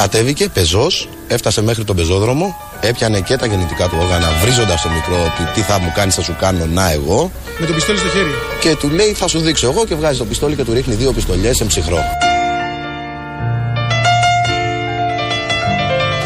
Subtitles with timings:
[0.00, 5.18] Κατέβηκε πεζός, έφτασε μέχρι τον πεζόδρομο, έπιανε και τα γεννητικά του όργανα, βρίζοντας το μικρό
[5.30, 7.30] ότι τι θα μου κάνεις, θα σου κάνω, να εγώ.
[7.58, 8.34] Με το πιστόλι στο χέρι.
[8.60, 11.12] Και του λέει, θα σου δείξω εγώ και βγάζει το πιστόλι και του ρίχνει δύο
[11.12, 12.00] πιστολιές σε ψυχρό.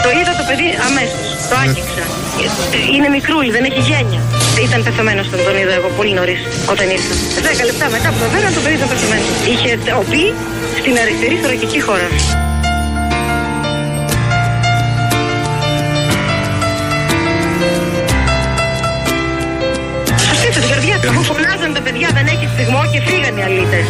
[0.04, 1.26] Το είδα το παιδί αμέσως.
[1.50, 2.04] Το άγγιξα.
[2.94, 4.20] Είναι μικρούλι, δεν έχει γένεια.
[4.66, 6.40] Ήταν πεθαμένος τον, τον είδα εγώ πολύ νωρίς
[6.72, 7.14] όταν ήρθα.
[7.46, 9.28] Δέκα λεπτά μετά από το πέρα το παιδί ήταν πεθαμένος.
[9.50, 9.70] Είχε
[10.02, 10.24] οπεί
[10.80, 12.08] στην αριστερή θωρακική χώρα.
[21.04, 21.20] Σκέφτε την καρδιά του.
[21.20, 23.86] Αφού φωνάζαν τα παιδιά δεν έχει στιγμό και φύγανε οι αλήτες.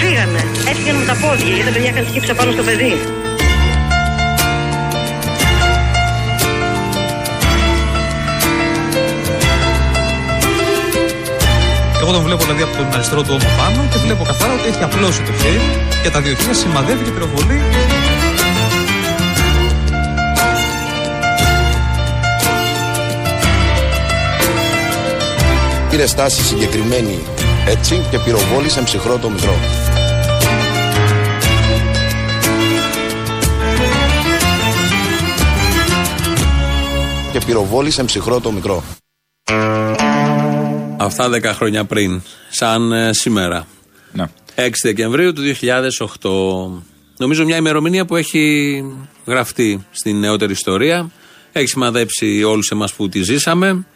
[0.00, 0.42] Φύγανε.
[0.70, 2.92] Έφυγαν με τα πόδια γιατί τα παιδιά είχαν σκύψει πάνω στο παιδί.
[12.00, 14.82] Εγώ τον βλέπω δηλαδή από τον αριστερό του ώμο πάνω και βλέπω καθαρά ότι έχει
[14.88, 15.68] απλώσει το χέρι
[16.02, 17.60] και τα δύο χέρια σημαδεύει και πυροβολεί.
[25.96, 27.18] Πήρε στάση συγκεκριμένη
[27.66, 29.54] έτσι και πυροβόλησε ψυχρό το μικρό.
[37.32, 38.84] Και πυροβόλησε ψυχρό το μικρό.
[40.96, 43.66] Αυτά 10 χρόνια πριν, σαν ε, σήμερα.
[44.12, 44.24] Ναι.
[44.56, 45.42] 6 Δεκεμβρίου του
[46.20, 46.82] 2008.
[47.18, 48.84] Νομίζω μια ημερομηνία που έχει
[49.26, 51.10] γραφτεί στην νεότερη ιστορία.
[51.52, 53.86] Έχει σημαδέψει όλους εμάς που τη ζήσαμε.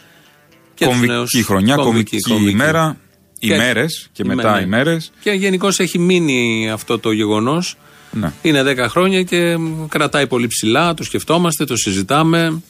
[0.80, 1.44] Και τους Κομβική νέους.
[1.46, 2.16] χρονιά, κομβική,
[2.48, 2.96] ημέρα,
[3.38, 4.62] Και- ημέρες και ημέ- μετά ναι.
[4.62, 5.12] ημέρες.
[5.22, 7.76] Και γενικώς έχει μείνει αυτό το γεγονός.
[8.10, 8.32] Ναι.
[8.42, 12.62] Είναι 10 χρόνια και μ, κρατάει πολύ ψηλά, το σκεφτόμαστε, το συζητάμε.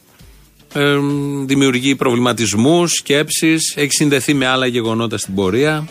[0.74, 3.72] Ε, μ, δημιουργεί προβληματισμούς, σκέψεις.
[3.76, 5.88] Έχει συνδεθεί με άλλα γεγονότα στην πορεία.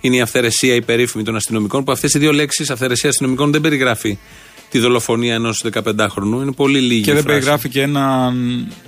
[0.00, 3.60] Είναι η αυθαιρεσία η περίφημη των αστυνομικών, που αυτές οι δύο λέξεις, αυθαιρεσία αστυνομικών, δεν
[3.60, 4.18] περιγράφει
[4.72, 6.40] τη δολοφονία ενός 15χρονου.
[6.42, 7.00] Είναι πολύ λίγη.
[7.00, 7.26] Και η δεν φράση.
[7.38, 8.34] περιγράφει και έναν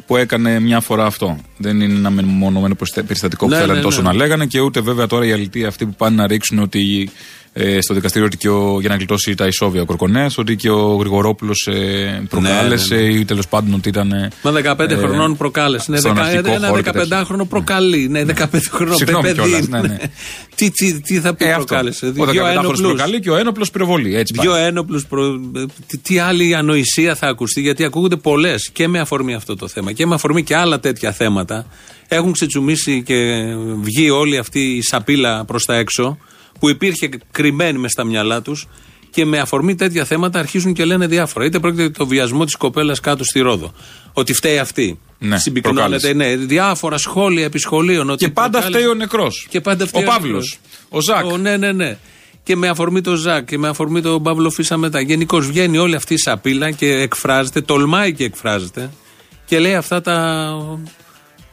[0.07, 1.39] που έκανε μια φορά αυτό.
[1.57, 2.77] Δεν είναι ένα μεμονωμένο
[3.07, 4.09] περιστατικό που Ναι, θέλανε ναι, τόσο ναι.
[4.09, 7.11] να λέγανε και ούτε βέβαια τώρα οι αλητοί αυτοί που πάνε να ρίξουν ότι
[7.57, 10.71] ε, στο δικαστήριο ότι και ο, για να γλιτώσει τα ισόβια ο Κορκονέας, ότι και
[10.71, 14.13] ο Γρηγορόπουλος ε, προκάλεσε Ναι, ναι, ή τέλος πάντων ότι ήταν.
[14.13, 15.91] ε, Μα 15 ε, χρονών προκάλεσε.
[15.91, 17.27] Ναι, στον δεκα- αρχικό ένα χώρο και τέτοια.
[17.27, 18.09] 15χρονο προκαλεί.
[18.09, 19.41] Ναι, 15 χρονών Συγγνώμη παιδί.
[19.41, 19.97] κιόλας, ναι, ναι.
[20.55, 21.65] Τι, τι, τι θα πει Ε, αυτό.
[21.65, 22.81] προκάλεσε; Ο Δύο 15χρονο ένοπλους.
[22.81, 24.17] προκαλεί και ο ένοπλος πυροβολεί.
[24.17, 24.47] Έτσι πάει.
[24.47, 25.07] Δύο ένοπλους.
[25.07, 25.41] Προ...
[25.87, 29.93] Τι, τι άλλη ανοησία θα ακουστεί, γιατί ακούγονται πολλές και με αφορμή αυτό το θέμα
[29.93, 31.67] και με αφορμή και άλλα τέτοια θέματα.
[32.09, 33.15] Έχουν ξετσουμίσει και
[33.83, 36.19] βγει όλη αυτή η σαπίλα προς τα έξω,
[36.59, 38.67] που υπήρχε κρυμμένη μες στα μυαλά τους
[39.11, 41.45] και με αφορμή τέτοια θέματα αρχίζουν και λένε διάφορα.
[41.45, 43.73] Είτε πρόκειται για το βιασμό της κοπέλας κάτω στη Ρόδο.
[44.13, 44.99] Ότι φταίει αυτή.
[45.19, 48.11] Ναι, Συμπυκνώνεται, ναι, διάφορα σχόλια επί σχολείων.
[48.11, 49.47] Ότι Και πάντα προκάλεσε- φταίει ο νεκρός.
[49.51, 50.33] και πάντα φταίει Ο ο Παύλος.
[50.33, 50.59] νεκρός.
[50.89, 51.25] Ο Ζακ.
[51.33, 51.97] Ο, ναι, ναι, ναι.
[52.43, 55.01] Και με αφορμή το Ζακ και με αφορμή τον Παύλο Φίσα μετά.
[55.01, 58.91] Γενικώ βγαίνει όλη αυτή η σαπίλα και εκφράζεται, τολμάει και εκφράζεται
[59.47, 60.51] και λέει αυτά τα,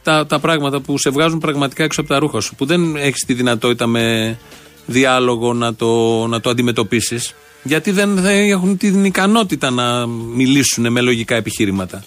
[0.02, 2.54] τα, τα πράγματα που σε βγάζουν πραγματικά έξω από τα ρούχα σου.
[2.54, 4.38] Που δεν έχεις τη δυνατότητα με
[4.86, 7.34] διάλογο να το, να το αντιμετωπίσεις.
[7.62, 12.04] Γιατί δεν, δεν έχουν την ικανότητα να μιλήσουν με λογικά επιχείρηματα.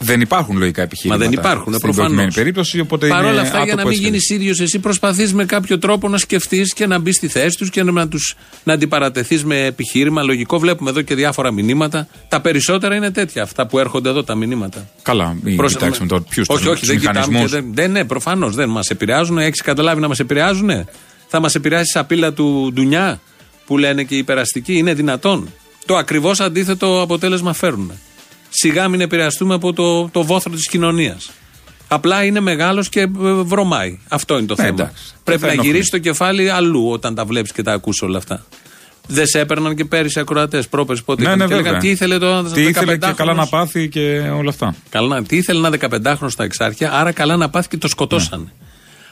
[0.00, 1.24] Δεν υπάρχουν λογικά επιχείρηματα.
[1.24, 1.96] Μα δεν υπάρχουν, στην προφανώς.
[2.06, 2.80] προκειμένη περίπτωση.
[2.80, 4.34] Οπότε Παρ' όλα είναι αυτά, για να άτομο μην γίνεις έτσι.
[4.34, 7.82] ίδιος, εσύ προσπαθείς με κάποιο τρόπο να σκεφτείς και να μπεις στη θέση τους και
[7.82, 8.34] να, τους,
[8.64, 10.58] να αντιπαρατεθείς με επιχείρημα λογικό.
[10.58, 12.08] Βλέπουμε εδώ και διάφορα μηνύματα.
[12.28, 14.88] Τα περισσότερα είναι τέτοια, αυτά που έρχονται εδώ τα μηνύματα.
[15.02, 17.38] Καλά, μην Προς- κοιτάξουμε τώρα ποιους όχι, όχι, δεν κοιτάμε.
[17.38, 19.38] και Δεν, δεν, ναι, προφανώς δεν μας επηρεάζουν.
[19.38, 20.70] Έχεις καταλάβει να μας επηρεάζουν.
[21.28, 23.20] Θα μας επηρεάσει η σαπίλα του Ντουνιά
[23.66, 24.76] που λένε και οι υπεραστικοί.
[24.76, 25.52] Είναι δυνατόν.
[25.86, 27.92] Το ακριβώς αντίθετο αποτέλεσμα φέρνουν.
[28.48, 31.30] Σιγά μην επηρεαστούμε από το, το βόθρο της κοινωνίας.
[31.88, 33.98] Απλά είναι μεγάλος και ε, βρωμάει.
[34.08, 34.74] Αυτό είναι το Ναι, θέμα.
[34.82, 35.02] εντάξει.
[35.24, 35.70] Πρέπει Δεν να ενοχλεί.
[35.72, 38.44] γυρίσει το κεφάλι αλλού όταν τα βλέπεις και τα ακούς όλα αυτά.
[39.06, 41.22] Δεν σε έπαιρναν και πέρυσι ακροατές, πρόπε πότε.
[41.22, 41.78] Ναι, ναι, και λέγανε, βέβαια.
[41.78, 43.14] τι ήθελε το Τι ήθελε και 15χρονος.
[43.16, 44.74] καλά να πάθει και όλα αυτά.
[44.88, 45.76] Καλά, τι ήθελε ένα
[46.16, 48.42] 15χρονο στα εξάρχεια, άρα καλά να πάθει και το σκοτώσανε.
[48.44, 48.50] Ναι.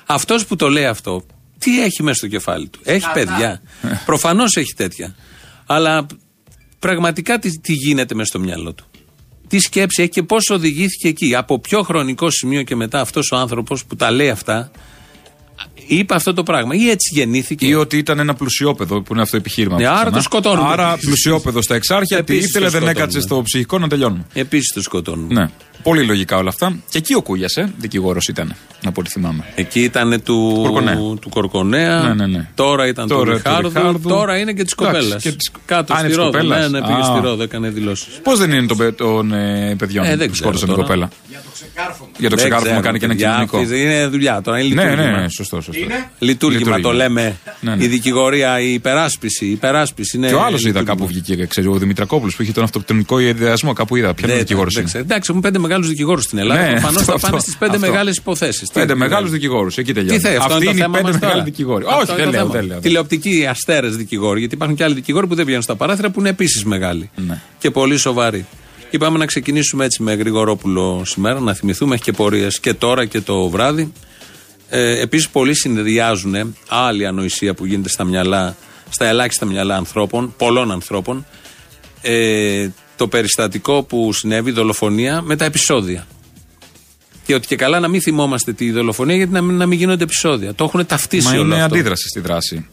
[0.06, 1.24] Αυτός που το λέει αυτό,
[1.58, 2.80] τι έχει μέσα στο κεφάλι του.
[2.82, 3.60] Έχει παιδιά.
[4.06, 5.14] Προφανώς έχει τέτοια.
[5.66, 6.06] Αλλά
[6.78, 8.84] πραγματικά τι, τι γίνεται μέσα στο μυαλό του.
[9.48, 11.34] Τι σκέψη έχει και πώς οδηγήθηκε εκεί.
[11.34, 14.70] Από ποιο χρονικό σημείο και μετά αυτός ο άνθρωπος που τα λέει αυτά,
[15.86, 16.74] είπε αυτό το πράγμα.
[16.74, 17.66] Ή έτσι γεννήθηκε.
[17.66, 19.76] Ή ότι ήταν ένα πλουσιόπεδο που είναι αυτό το επιχείρημα.
[19.76, 20.16] Ναι, που άρα ξανά.
[20.16, 20.68] το σκοτώνουμε.
[20.68, 23.00] Άρα πλουσιόπεδος στα εξάρχεια, τι Επίσης ήθελε, το δεν σκοτώνουμε.
[23.02, 24.26] έκατσε στο ψυχικό να τελειώνουμε.
[24.32, 25.32] Επίσης το σκοτώνουν.
[25.32, 25.50] Ναι.
[25.86, 26.76] Πολύ λογικά όλα αυτά.
[26.90, 28.54] Και εκεί ο Κούγιας, ε, δικηγόρος ήταν,
[28.84, 29.44] από ό,τι θυμάμαι.
[29.54, 30.94] Εκεί ήταν του Κορκονέα.
[30.94, 32.02] του Κορκονέα.
[32.02, 32.48] Ναι, ναι, ναι.
[32.54, 33.68] Τώρα ήταν Τώρα του του Ριχάρδου.
[33.68, 34.08] Ριχάρδου.
[34.08, 35.22] Τώρα είναι και της Εντάξει, κοπέλας.
[35.22, 36.30] και της- Κάτω Α, είναι στη της Ρόδο.
[36.30, 36.70] κοπέλας.
[36.70, 37.04] Ναι, ναι, πήγε Α.
[37.04, 38.06] στη Ρόδο, έκανε δηλώσεις.
[38.22, 40.82] Πώς δεν είναι των, παι- των ε, παιδιών Ε, δεν που ξέρω σκότωσαν την τώρα.
[40.82, 41.08] κοπέλα;
[42.18, 43.60] Για το ξεκάρφωμα κάνει και ένα κοινωνικό.
[43.60, 44.60] Είναι δουλειά τώρα.
[44.60, 45.20] Είναι Ναι, λειτουργήμα.
[45.20, 45.56] ναι, σωστά.
[45.56, 45.72] σωστό.
[45.72, 45.94] σωστό.
[46.18, 47.36] Λειτουργήμα το λέμε.
[47.60, 47.84] Ναι, ναι.
[47.84, 49.46] Η δικηγορία, η υπεράσπιση.
[49.46, 50.94] Η υπεράσπιση είναι Και ο άλλος είδα λειτουργήμα.
[50.94, 53.72] κάπου βγήκε, ξέρω, ο Δημητρακόπουλος που είχε τον αυτοκτονικό ιδεασμό.
[53.72, 54.14] Κάπου είδα.
[54.14, 54.90] Ποιο Δεν- δικηγόρος δεν είναι.
[54.90, 55.04] ξέρω.
[55.04, 56.60] Εντάξει, έχουμε πέντε μεγάλους δικηγόρους στην Ελλάδα.
[56.60, 57.86] Ναι, Προφανώς αυτό, θα πάνε αυτό, στις πέντε αυτό.
[57.90, 58.70] μεγάλες υποθέσεις.
[58.72, 59.76] Πέντε μεγάλους δικηγόρους.
[59.78, 60.18] Εκεί τελειώνει.
[60.18, 61.26] Τι θέλει, αυτό Αυτοί είναι το είναι οι θέμα πέντε μας τώρα.
[61.26, 61.84] μεγάλοι δικηγόροι.
[61.88, 62.40] Αυτό Όχι, είναι δεν το λέω.
[62.40, 62.52] θέμα.
[62.60, 62.80] δεν λέω.
[62.80, 66.28] Τηλεοπτικοί αστέρες δικηγόροι, γιατί υπάρχουν και άλλοι δικηγόροι που δεν βγαίνουν στα παράθυρα που είναι
[66.28, 67.10] επίσης μεγάλοι.
[67.26, 67.40] Ναι.
[67.58, 68.46] Και πολύ σοβαροί.
[68.90, 73.04] Και πάμε να ξεκινήσουμε έτσι με Γρηγορόπουλο σήμερα, να θυμηθούμε, έχει και πορείες και τώρα
[73.04, 73.92] και το βράδυ.
[74.68, 78.56] Ε, Επίσης, πολλοί συνδυάζουν άλλη ανοησία που γίνεται στα μυαλά,
[78.90, 81.26] στα ελάχιστα μυαλά ανθρώπων, πολλών ανθρώπων,
[82.02, 86.06] ε, το περιστατικό που συνέβη, η δολοφονία, με τα επεισόδια.
[87.26, 90.02] Και ότι και καλά να μην θυμόμαστε τη δολοφονία, γιατί να μην, να μην γίνονται
[90.04, 90.54] επεισόδια.
[90.54, 91.74] Το έχουν ταυτίσει Μα όλο είναι αυτό.
[91.74, 92.66] αντίδραση στη δράση.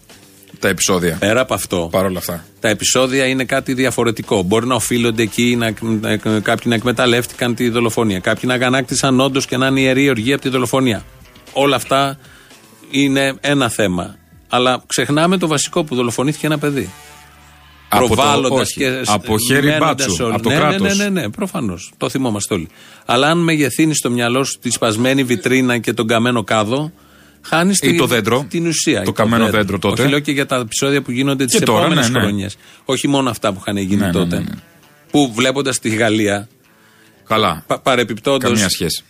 [0.59, 1.15] Τα επεισόδια.
[1.19, 2.45] Πέρα από αυτό, Παρ' όλα αυτά.
[2.59, 4.41] τα επεισόδια είναι κάτι διαφορετικό.
[4.43, 8.19] Μπορεί να οφείλονται εκεί, να, να- κάποιοι να εκμεταλλεύτηκαν τη δολοφονία.
[8.19, 11.05] Κάποιοι να αγανάκτησαν όντως και να είναι ιερή οργή από τη δολοφονία.
[11.53, 12.17] Όλα αυτά
[12.91, 14.15] είναι ένα θέμα.
[14.49, 16.89] Αλλά ξεχνάμε το βασικό που δολοφονήθηκε ένα παιδί.
[17.97, 18.73] Από το- Προβάλλοντας όχι.
[18.79, 20.33] και Από χέρι μένοντας μπάτσου, όλοι.
[20.33, 20.81] από το ναι, κράτος.
[20.97, 21.91] Ναι, ναι, ναι, ναι προφανώς.
[21.97, 22.67] Το θυμόμαστε όλοι.
[23.05, 26.91] Αλλά αν μεγεθύνεις στο μυαλό σου τη σπασμένη βιτρίνα και τον καμένο κάδο,
[27.41, 28.45] χάνεις Ή το δέντρο.
[28.49, 29.01] την ουσία.
[29.01, 30.01] Το Ή καμένο δέντρο τότε.
[30.01, 32.25] Όχι, λέω και για τα επεισόδια που γίνονται τις Και τώρα, επόμενες ναι, ναι.
[32.25, 32.55] χρονιές.
[32.85, 34.35] Όχι μόνο αυτά που είχαν γίνει Ναι, ναι, τότε.
[34.35, 34.55] ναι, ναι.
[35.11, 36.47] Που βλέποντας τη Γαλλία,
[37.27, 37.63] Καλά.
[37.67, 38.49] πα, παρεπιπτόντως.
[38.51, 39.03] Καμία σχέση.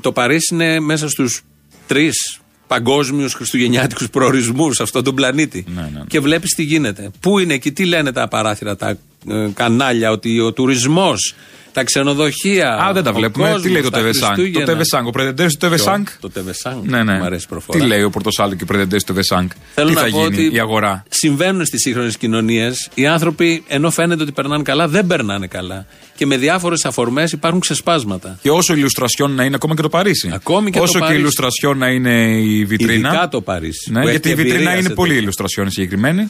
[0.00, 1.42] Το Παρίσι είναι μέσα στους
[1.86, 2.38] τρεις
[2.68, 5.64] παγκόσμιους χριστουγεννιάτικους προορισμούς σε αυτόν τον πλανήτη.
[5.74, 6.00] Ναι, ναι, ναι.
[6.08, 7.10] Και βλέπεις τι γίνεται.
[7.20, 8.88] Πού είναι εκεί, τι λένε τα παράθυρα, τα
[9.28, 11.34] ε, κανάλια, ότι ο τουρισμός,
[11.78, 12.72] τα ξενοδοχεία.
[12.74, 13.44] Α, δεν τα ο βλέπουμε.
[13.44, 14.66] κόσμος, Τι λέει το τα Τεβεσάνκ; Το Χριστούγεννα.
[14.72, 15.06] Τεβεσάνκ.
[15.06, 16.84] Ο πρεδεντέ του Τεβεσάνκ; Ποιο; Το Τεβεσάνκ.
[16.90, 17.16] Ναι, ναι.
[17.16, 17.78] Μου αρέσει η προφορά.
[17.78, 20.24] Τι λέει ο Πορτοσάλτο και ο πρεδεντέ του Τεβεσάνκ; Θέλω Τι να θα πω γίνει
[20.46, 22.88] ότι η αγορά; Συμβαίνουν στις σύγχρονες κοινωνίες.
[22.94, 25.86] Οι άνθρωποι, ενώ φαίνεται ότι περνάνε καλά, δεν περνάνε καλά.
[26.16, 28.38] Και με διάφορες αφορμές υπάρχουν ξεσπάσματα.
[28.42, 30.30] Και όσο ηλουστρασιόν να είναι ακόμα και το Παρίσι.
[30.34, 31.20] Ακόμη και το όσο και Παρίσι.
[31.20, 33.08] ηλουστρασιόν να είναι η βιτρίνα.
[33.08, 33.90] Ειδικά το Παρίσι.
[33.92, 35.22] Ναι, που γιατί η έχει βιτρίνα εμπειρία είναι σε πολύ τέτοια.
[35.22, 36.28] ηλουστρασιόν συγκεκριμένη.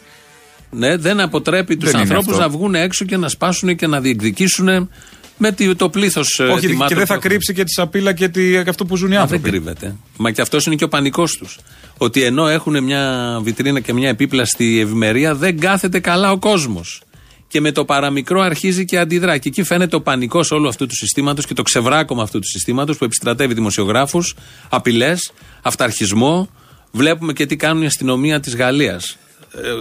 [0.71, 2.43] Ναι, δεν αποτρέπει τους Δεν είναι ανθρώπους αυτό.
[2.43, 4.91] να βγουν έξω και να σπάσουν και να διεκδικήσουν
[5.39, 8.65] με τη- το πλήθος Όχι, και δεν θα κρύψει και τη σαπίλα και, τη, και
[8.71, 9.51] αυτό που ζουν οι Μα δεν άνθρωποι.
[9.51, 9.97] κρύβεται.
[10.17, 11.59] Μα και αυτός είναι και ο πανικός τους.
[11.99, 17.03] Ότι ενώ έχουν μια βιτρίνα και μια επίπλαστη ευημερία, δεν κάθεται καλά ο κόσμος.
[17.49, 19.39] Και με το παραμικρό αρχίζει και αντιδρά.
[19.39, 22.97] Και εκεί φαίνεται ο πανικός όλου αυτού του συστήματος και το ξεβράκωμα αυτού του συστήματος
[22.97, 24.35] που επιστρατεύει δημοσιογράφους,
[24.69, 25.31] απειλές,
[25.63, 26.49] αυταρχισμό.
[26.91, 29.17] Βλέπουμε και τι κάνουν η αστυνομία της Γαλλίας.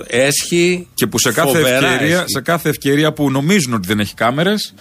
[0.07, 0.87] Έσχη.
[0.93, 2.29] Και που σε κάθε, φοβερά ευκαιρία, έσχη.
[2.31, 4.73] σε κάθε ευκαιρία που νομίζουν ότι δεν έχει κάμερες,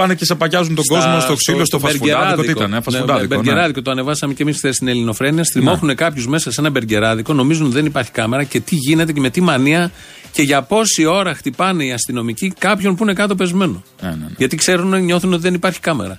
[0.00, 2.42] πάνε και σαπακιάζουν τον Στα- κόσμο στο ξύλο, στο, φασφουντάδικο.
[2.42, 3.14] Τι ήταν, ε, φασφουντάδικο.
[3.14, 3.42] Ναι, ναι.
[3.42, 5.44] μπεργκεράδικο το ανεβάσαμε και εμείς χθες στην Ελληνοφρένεια.
[5.44, 9.20] Στριμώχνουν κάποιους μέσα σε ένα μπεργκεράδικο, νομίζουν ότι δεν υπάρχει κάμερα και τι γίνεται και
[9.20, 9.90] με τι μανία
[10.32, 13.82] και για πόση ώρα χτυπάνε οι αστυνομικοί κάποιον που είναι κάτω πεσμένο.
[14.02, 14.26] Ναι, ναι, ναι.
[14.36, 16.18] Γιατί ξέρουν, νιώθουν ότι δεν υπάρχει κάμερα.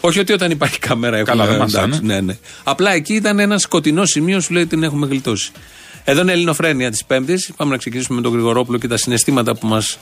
[0.00, 2.14] Όχι ότι όταν υπάρχει κάμερα έχουμε Καλά, δεν μας εντάξει, άνε.
[2.14, 2.36] ναι, ναι.
[2.64, 5.50] Απλά εκεί ήταν ένα σκοτεινό σημείο, σου λέει την έχουμε γλιτώσει.
[6.04, 7.50] Εδώ είναι η Ελληνοφρένεια της Πέμπτης.
[7.56, 9.98] Πάμε να ξεκινήσουμε με τον Γρηγορόπουλο και τα συναισθήματα που μας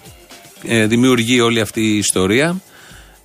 [0.67, 2.61] ε, δημιουργεί όλη αυτή η ιστορία.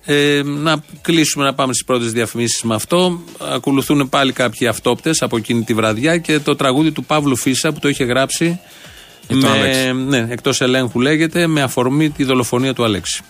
[0.04, 3.22] Ε, να κλείσουμε να πάμε στις πρώτες διαφημίσεις με αυτό.
[3.38, 7.78] Ακολουθούν πάλι κάποιοι αυτόπτες από εκείνη τη βραδιά και το τραγούδι του Παύλου Φίσα που
[7.78, 8.60] το είχε γράψει.
[9.28, 9.92] Για τον Αλέξη.
[9.92, 13.22] ναι, εκτός ελέγχου λέγεται, με αφορμή τη δολοφονία του Αλέξη.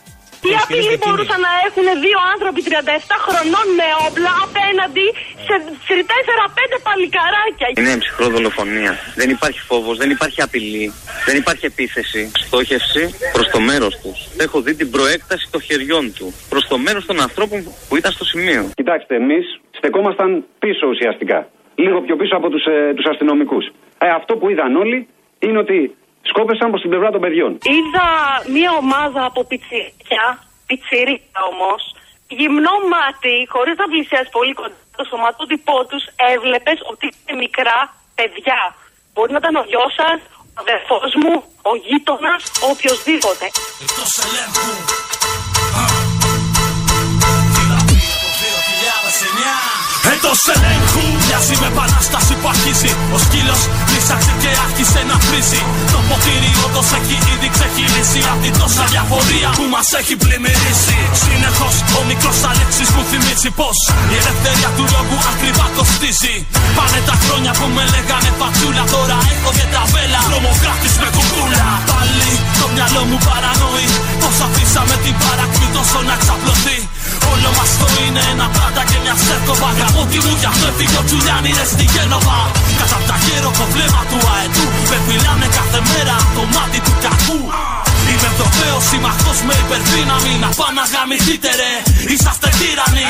[0.45, 5.07] Τι απειλή μπορούσαν να έχουν δύο άνθρωποι 37 χρονών με όπλα απέναντι
[5.47, 5.55] σε,
[5.87, 8.93] σε 4-5 παλικαράκια; Είναι ψυχρό δολοφονία.
[9.21, 10.87] Δεν υπάρχει φόβος, δεν υπάρχει απειλή,
[11.27, 12.23] δεν υπάρχει επίθεση.
[12.49, 13.03] Στόχευση
[13.37, 14.19] προς το μέρος τους.
[14.45, 17.59] Έχω δει την προέκταση των χεριών του προς το μέρος των ανθρώπων
[17.89, 18.63] που ήταν στο σημείο.
[18.75, 19.45] Κοιτάξτε, εμείς
[19.79, 21.39] στεκόμασταν πίσω ουσιαστικά.
[21.75, 23.65] Λίγο πιο πίσω από τους ε, τους αστυνομικούς.
[23.99, 24.99] Ε, αυτό που είδαν όλοι
[25.39, 25.97] είναι ότι
[26.31, 27.51] σκόπεσαν προς την πλευρά των παιδιών.
[27.77, 28.09] Είδα
[28.57, 30.25] μία ομάδα από πιτσιρίκια,
[30.67, 31.81] πιτσιρίκια όμως,
[32.39, 37.79] γυμνό μάτι, χωρίς να πλησιάσει πολύ κοντά το σωματότυπό τους, έβλεπες ότι είναι μικρά
[38.15, 38.61] παιδιά.
[39.13, 40.19] Μπορεί να ήταν ο γιος σας,
[40.57, 41.35] ο αδερφός μου,
[41.71, 43.47] ο γείτονας, ο οποιοδήποτε.
[50.13, 52.91] Έτος ελέγχου μοιάζει με επανάσταση που αρχίζει.
[53.15, 53.61] Ο σκύλος
[53.93, 55.61] λύσαξε και άρχισε να βρίζει
[55.95, 60.99] Το ποτήρι όντως έχει ήδη ξεχυλήσει Απ' την τόσα διαφορία που μας έχει πλημμυρίσει.
[61.25, 63.77] Συνεχώς ο μικρός Αλέξης μου θυμίζει πως
[64.13, 66.35] Η ελευθερία του λόγου ακριβά κοστίζει.
[66.77, 71.67] Πάνε τα χρόνια που με λέγανε πατσούλα Τώρα έχω και ταβέλα Τρομοκράτης με κουκούλα.
[71.91, 73.89] Πάλι το μυαλό μου παρανοεί.
[74.23, 76.79] Πως αφήσαμε την παρακμή τόσο να ξαπλωθεί
[77.33, 79.69] Όλο μας το είναι ένα πράτα και μια ψεύκοπα.
[79.79, 82.39] Γαμώ τη μου αυτό έφυγε ο Τζουλιάνι ρε στη Γένοβα.
[82.81, 87.41] Κατά τα γέροχο βλέμμα του αετού με φυλάνε κάθε μέρα το μάτι του κακού.
[88.11, 90.33] Είμαι Ευρωπαίος συμμαχό με υπερδύναμη.
[90.45, 91.73] Να πάω να γαμηθείτε ρε,
[92.13, 93.07] είσαστε τύρανοι.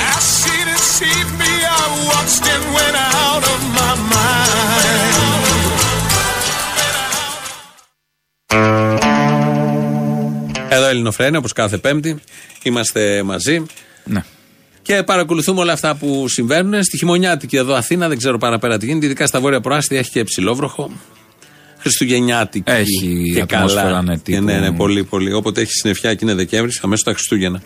[10.69, 12.23] Εδώ Ελληνοφρένια, όπως κάθε πέμπτη,
[12.62, 13.66] είμαστε μαζί.
[14.05, 14.25] Ναι.
[14.83, 16.83] Και παρακολουθούμε όλα αυτά που συμβαίνουν.
[16.83, 19.07] Στη χειμωνιάτικη εδώ Αθήνα, δεν ξέρω παραπέρα τι γίνεται.
[19.07, 20.91] Ειδικά στα βόρεια προάστια έχει και ψηλόβροχο.
[21.79, 22.71] Χριστουγεννιάτικη.
[22.71, 24.03] Έχει και ατμόσφαιρα, καλά.
[24.03, 25.33] ναι, Και τύπου- ναι, ναι, πολύ, πολύ.
[25.33, 27.63] Όποτε έχει συννεφιά και είναι Δεκέμβρη, αμέσως τα Χριστούγεννα.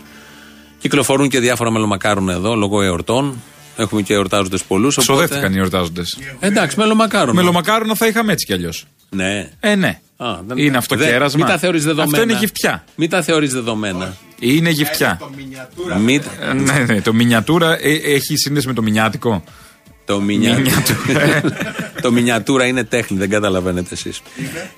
[0.79, 3.43] Κυκλοφορούν και διάφορα μελομακάρονα εδώ λόγω εορτών.
[3.77, 4.97] Έχουμε και εορτάζοντες πολλούς.
[4.97, 6.19] Ξοδεύτηκαν οι εορτάζοντες.
[6.41, 7.33] Εντάξει, μελομακάρονα.
[7.33, 8.85] Μελομακάρονα θα είχαμε έτσι κι αλλιώς.
[9.11, 9.51] Ναι.
[9.61, 10.01] Ε, ναι.
[10.17, 11.39] Α, δεν- Είναι αυτό δεν- κέρασμα.
[11.45, 12.11] Μην τα θεωρείς δεδομένα.
[12.19, 12.85] Αυτό είναι γυφτιά.
[12.95, 14.17] Μην τα θεωρείς δεδομένα.
[14.39, 15.21] Είναι γυφτιά.
[16.01, 16.23] Μην...
[16.41, 17.01] Ε, ναι, ναι.
[17.03, 19.45] Το μινιατούρα ε, έχει σύνδεση με το μινιάτικο.
[20.05, 20.55] Το, μινια...
[20.55, 21.43] Μινιατούρα.
[22.03, 24.23] το μινιατούρα είναι τέχνη, δεν καταλαβαίνετε εσείς.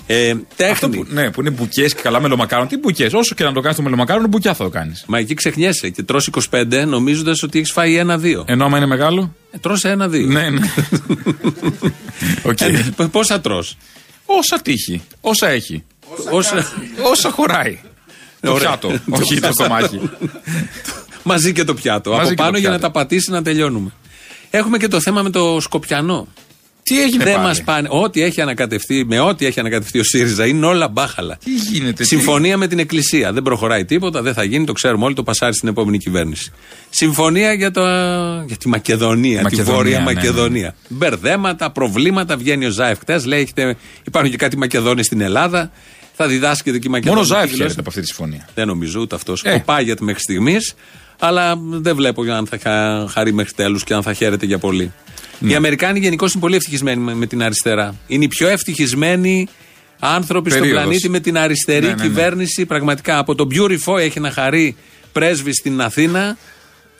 [0.06, 0.72] Ε, τέχνη.
[0.72, 2.68] Αυτό που, ναι, που είναι μπουκές και καλά μελομακάρον.
[2.68, 3.12] Τι μπουκές.
[3.12, 5.04] Όσο και να το κάνεις το μελομακάρον, μπουκιά θα το κάνεις.
[5.06, 8.44] Μα εκεί ξεχνιέσαι και τρως 25 νομίζοντας ότι έχεις φάει ένα-δύο.
[8.46, 10.26] Ενώ άμα είναι μεγάλο; Ε, τρως ένα-δύο.
[10.26, 10.60] Ναι, ναι.
[12.42, 12.60] Οκ.
[12.60, 13.76] Ε, π- πόσα τρως;
[14.30, 15.02] Όσα τύχει.
[15.20, 15.84] Όσα έχει.
[16.30, 16.72] Όσα...
[17.10, 17.78] Όσα χωράει.
[18.40, 18.68] Το Ωραία.
[18.68, 19.00] πιάτο.
[19.10, 20.00] Όχι το στομάχι.
[21.22, 22.10] Μαζί και το πιάτο.
[22.10, 22.92] Μαζί από και το πάνω για να πιάτο.
[22.92, 23.92] τα πατήσει να τελειώνουμε.
[24.50, 26.26] Έχουμε και το θέμα με το Σκοπιανό.
[26.88, 27.46] Τι έγινε Δεν πάλι.
[27.46, 31.38] μας πάνε; Ό,τι έχει ανακατευτεί, με ό,τι έχει ανακατευτεί ο ΣΥΡΙΖΑ είναι όλα μπάχαλα.
[31.44, 31.92] Τι γίνεται.
[31.92, 33.32] τι- Συμφωνία με την Εκκλησία.
[33.32, 36.52] Δεν προχωράει τίποτα, δεν θα γίνει, το ξέρουμε όλοι, το πασάρει στην επόμενη κυβέρνηση.
[36.90, 37.80] Συμφωνία για, το,
[38.46, 40.12] για τη Μακεδονία, Μακεδονία, τη Βόρεια ναι, ναι.
[40.14, 40.74] Μακεδονία.
[40.88, 42.36] Μπερδέματα, προβλήματα.
[42.36, 43.76] Βγαίνει ο Ζάεφ χτες, λέει: έχετε,
[44.06, 45.70] Υπάρχουν και κάτι Μακεδόνοι στην Ελλάδα.
[46.16, 47.22] Θα διδάσκεται και η Μακεδονία.
[47.22, 48.48] Μόνο Ζάεφ χαίρεται από αυτή τη συμφωνία.
[48.54, 49.42] Δεν νομίζω ούτε αυτός.
[49.44, 49.52] Ε.
[49.52, 49.62] Ε.
[49.64, 50.74] Πάγεται μέχρι στιγμής.
[51.20, 54.92] Αλλά δεν βλέπω αν θα χα- χαρεί μέχρι τέλους και αν θα χαίρεται για πολύ.
[55.38, 55.52] Ναι.
[55.52, 57.94] Οι Αμερικάνοι γενικώ είναι πολύ ευτυχισμένοι με, με την αριστερά.
[58.06, 59.48] Είναι οι πιο ευτυχισμένοι
[59.98, 60.84] άνθρωποι στον Περίοδος.
[60.84, 62.02] πλανήτη με την αριστερή Ναι, ναι, ναι.
[62.02, 62.66] κυβέρνηση.
[62.66, 64.76] Πραγματικά από τον Beautiful έχει να χαρεί
[65.12, 66.36] πρέσβη στην Αθήνα.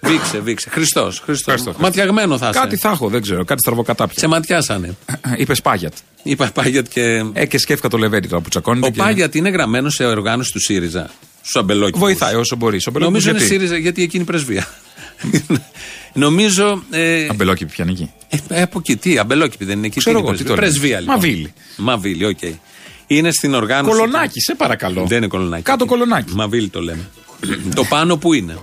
[0.03, 0.71] Βήξε, βήξε.
[0.71, 1.19] Χριστός.
[1.25, 1.55] Χριστός.
[1.55, 1.83] Ευχαριστώ.
[1.85, 2.59] Ματιαγμένο θα είσαι.
[2.59, 3.45] Κάτι θα έχω, δεν ξέρω.
[3.45, 4.15] Κάτι στραβοκατάπια.
[4.19, 4.97] Σε ματιάσανε.
[5.37, 5.93] Είπες Πάιατ.
[6.23, 7.25] Είπα Πάιατ και.
[7.33, 8.87] Ε, και σκέφτηκα το λεβέντι τώρα που τσακώνεται.
[8.87, 11.11] Ο και- Πάιατ είναι γραμμένος σε οργάνωση του ΣΥΡΙΖΑ.
[11.43, 12.01] Στους Αμπελόκηπους.
[12.01, 12.77] Βοηθάει όσο μπορεί.
[12.77, 14.67] Ο Μπελόκηπος Νομίζω είναι γιατί; ΣΥΡΙΖΑ γιατί εκείνη η πρεσβεία.
[16.19, 16.83] Νομίζω.
[16.91, 18.11] Ε, Αμπελόκηποι πιάνει εκεί.
[18.49, 19.99] ε, από εκεί, τι, Αμπελόκηποι δεν είναι εκεί.
[19.99, 21.01] Ξέρω τι είναι εγώ, η τι το πρεσβεία.
[21.01, 21.07] λένε.
[21.07, 21.47] πρεσβεία λοιπόν.
[21.47, 21.53] Μαβίλη.
[21.77, 22.59] Μαβίλη, οκ.
[23.07, 23.97] Είναι στην οργάνωση.
[23.99, 25.05] Κολονάκι, σε παρακαλώ.
[25.07, 25.63] Δεν είναι Κολωνάκι.
[25.63, 26.35] Κάτω Κολωνάκι.
[26.35, 27.09] Μαβίλη το λέμε.
[27.75, 28.59] το πάνω που είναι.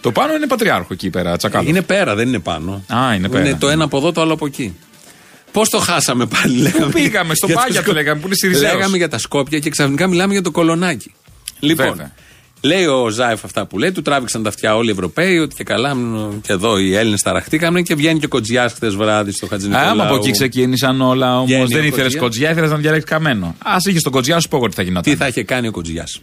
[0.00, 1.68] Το πάνω είναι πατριάρχο εκεί πέρα, τσακάλο.
[1.68, 2.84] Είναι πέρα, δεν είναι πάνω.
[2.94, 3.48] Α, είναι πέρα.
[3.48, 4.76] Είναι το ένα από εδώ, το άλλο από εκεί.
[5.52, 6.92] Πώς το χάσαμε πάλι, λέγαμε.
[6.92, 8.72] πήγαμε, στο για τα Πάγια το Σκο- λέγαμε, που είναι Σιριζέος.
[8.72, 11.12] Λέγαμε για τα Σκόπια και ξαφνικά μιλάμε για το κολονάκι.
[11.58, 12.12] Λοιπόν, Βέβαια.
[12.60, 15.64] Λέει ο Ζάεφ αυτά που λέει, του τράβηξαν τα αυτιά όλοι οι Ευρωπαίοι, ότι και
[15.64, 19.46] καλά, μ, και εδώ οι Έλληνες ταραχτήκαμε και βγαίνει και ο Κοτζιάς χθες βράδυ στο
[19.46, 21.46] Χατζη Άμα από εκεί ξεκίνησαν όλα όμως.
[21.46, 22.22] Βγαίνει Δεν ο ήθελες Κοτζιάς.
[22.22, 23.46] κοτζιά, ήθελες να διαλέξεις καμένο.
[23.46, 25.12] Α είχε τον κοτζιά, σου πω εγώ τι θα γινόταν.
[25.12, 26.20] Τι θα είχε κάνει ο Κοτζιάς.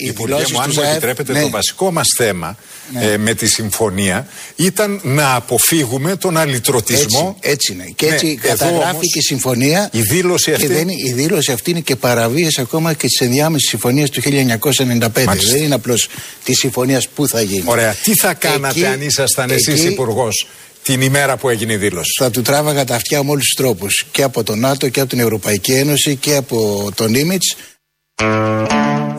[0.00, 1.40] Οι Υπουργέ δηλώσεις μου, αν του μου ΖΑΕΦ, επιτρέπετε, ναι.
[1.40, 2.56] το βασικό μας θέμα
[3.00, 4.26] ε, με τη συμφωνία
[4.56, 7.36] ήταν να αποφύγουμε τον αλυτρωτισμό.
[7.40, 7.92] Έτσι, έτσι είναι.
[7.96, 9.88] Και Ναι, έτσι εδώ καταγράφει όμως και η συμφωνία.
[9.92, 13.20] η δήλωση αυτή- Και δεν, είναι- η δήλωση αυτή είναι και παραβίαση ακόμα και της
[13.20, 15.24] ενδιάμεσης συμφωνίας του 1995.
[15.26, 15.52] Μάλιστα.
[15.52, 16.08] Δεν είναι απλώς
[16.44, 17.62] της συμφωνίας που θα γίνει.
[17.66, 17.92] Ωραία.
[18.02, 20.46] Τι θα κάνατε Εκεί- αν ήσασταν εσείς εκεί υπουργός
[20.82, 24.04] την ημέρα που έγινε η δήλωση; Θα του τράβαγα τα αυτιά με όλους τους τρόπους.
[24.12, 27.56] Και από τον ΝΑΤΟ και από την Ευρωπαϊκή Ένωση και από τον Ήμιτς.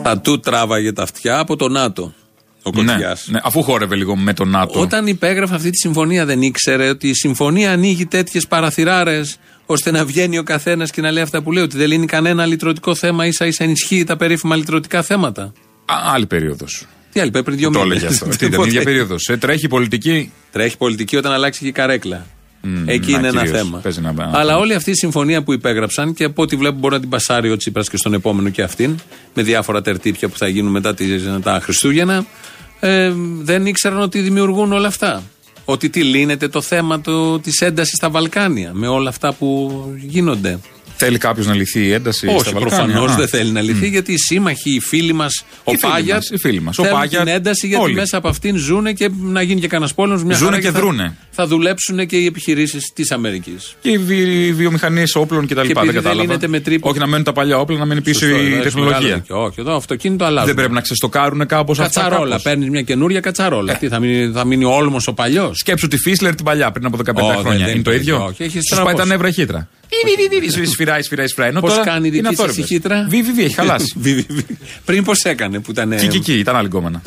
[0.02, 2.14] Θα του τράβαγε τα αυτιά από το ΝΑΤΟ.
[2.62, 3.16] Ο Ναι, Κοτζιά.
[3.26, 4.80] ναι, αφού χόρευε λίγο με τον ΝΑΤΟ.
[4.80, 10.04] Όταν υπέγραφε αυτή τη συμφωνία, δεν ήξερε ότι η συμφωνία ανοίγει τέτοιες παραθυράρες ώστε να
[10.04, 13.26] βγαίνει ο καθένας και να λέει αυτά που λέει, ότι δεν λύνει κανένα λυτρωτικό θέμα,
[13.26, 15.42] ίσα ίσα ενισχύει τα περίφημα λυτρωτικά θέματα.
[15.84, 16.86] Α, άλλη περίοδος.
[17.12, 17.96] Τι άλλη, πριν δύο Το μήνες.
[17.96, 18.24] έλεγε αυτό.
[18.36, 19.30] Τι ήταν, Οπότε- η ίδια περίοδος.
[19.38, 22.26] Τρέχει η πολιτική; Τρέχει πολιτική όταν αλλάξει και η καρέκλα.
[22.62, 23.58] Μμ, Εκεί να, είναι ένα κυρίως.
[23.60, 23.78] θέμα.
[23.78, 24.56] Παίζει ένα- ένα Αλλά θέμα.
[24.56, 27.56] όλη αυτή η συμφωνία που υπέγραψαν και από ό,τι βλέπω μπορεί να την πασάρει ο
[27.56, 28.94] Τσίπρας και στον επόμενο και αυτήν,
[29.34, 32.24] με διάφορα τερτύπια που θα γίνουν μετά τις- τα Χριστούγεννα,
[32.80, 35.22] ε, δεν ήξεραν ότι δημιουργούν όλα αυτά.
[35.64, 37.00] Ότι τι λύνεται το θέμα
[37.42, 40.58] της έντασης στα Βαλκάνια με όλα αυτά που γίνονται.
[41.02, 43.14] Θέλει κάποιος να λυθεί η ένταση Όχι, στα Βαλκάνια; προφανώς Α.
[43.16, 46.16] δεν θέλει να λυθεί, γιατί οι σύμμαχοι, οι φίλοι μας, ο Οι φίλοι Πάγιατ.
[46.16, 46.78] μας, οι φίλοι μας.
[46.78, 47.94] Ο θέλουν Πάγιατ, την ένταση γιατί όλοι.
[47.94, 50.24] μέσα από αυτήν ζουν και να γίνει και κανένας πόλεμος.
[50.24, 51.16] Μια Ζουνε χαρά και θα- δρούνε.
[51.30, 53.74] Θα δουλέψουν και οι επιχειρήσεις της Αμερικής.
[53.80, 55.48] Και οι βι- βιομηχανίες όπλων κτλ.
[55.48, 56.22] Και Δεν επειδή δεν κατάλαβα.
[56.22, 59.24] λύνεται με τρίπο- Όχι να μένουν τα παλιά όπλα, να μένει πίσω η τεχνολογία.
[59.28, 60.46] Όχι, εδώ αυτοκίνητο αλλάζουν.
[60.46, 62.00] Δεν πρέπει να ξεστοκάρουν κάπως αυτά.
[62.00, 62.28] Κατσαρόλα.
[62.28, 62.42] κάπως.
[62.42, 63.74] Παίρνεις μια καινούρια κατσαρόλα.
[63.76, 66.86] Τι θα μείνει, θα μείνει ο όλμος ο παλιός; Σκέψου τη Φίσλερ την παλιά πριν
[66.86, 67.64] από 15 Ω, δεν- χρόνια.
[67.64, 68.96] δεν είναι το είναι ίδιο; όχι, έχει Σου πάει στραβώσει.
[68.96, 69.68] τα νεύρα χύτρα.
[70.70, 71.48] Σφυράει, σφυράει, σφυράει.
[71.48, 72.66] Ενώ Πώς τώρα κάνει η είναι δική σα η αθόρυβες.
[72.70, 73.94] χύτρα; Βι, βι, βι, έχει χαλάσει.
[73.96, 74.44] Βι, βι, βι.
[74.84, 75.96] Πριν πώς έκανε που ήταν.
[75.96, 77.02] Κι, κι, κι, ήταν άλλη γκόμενα.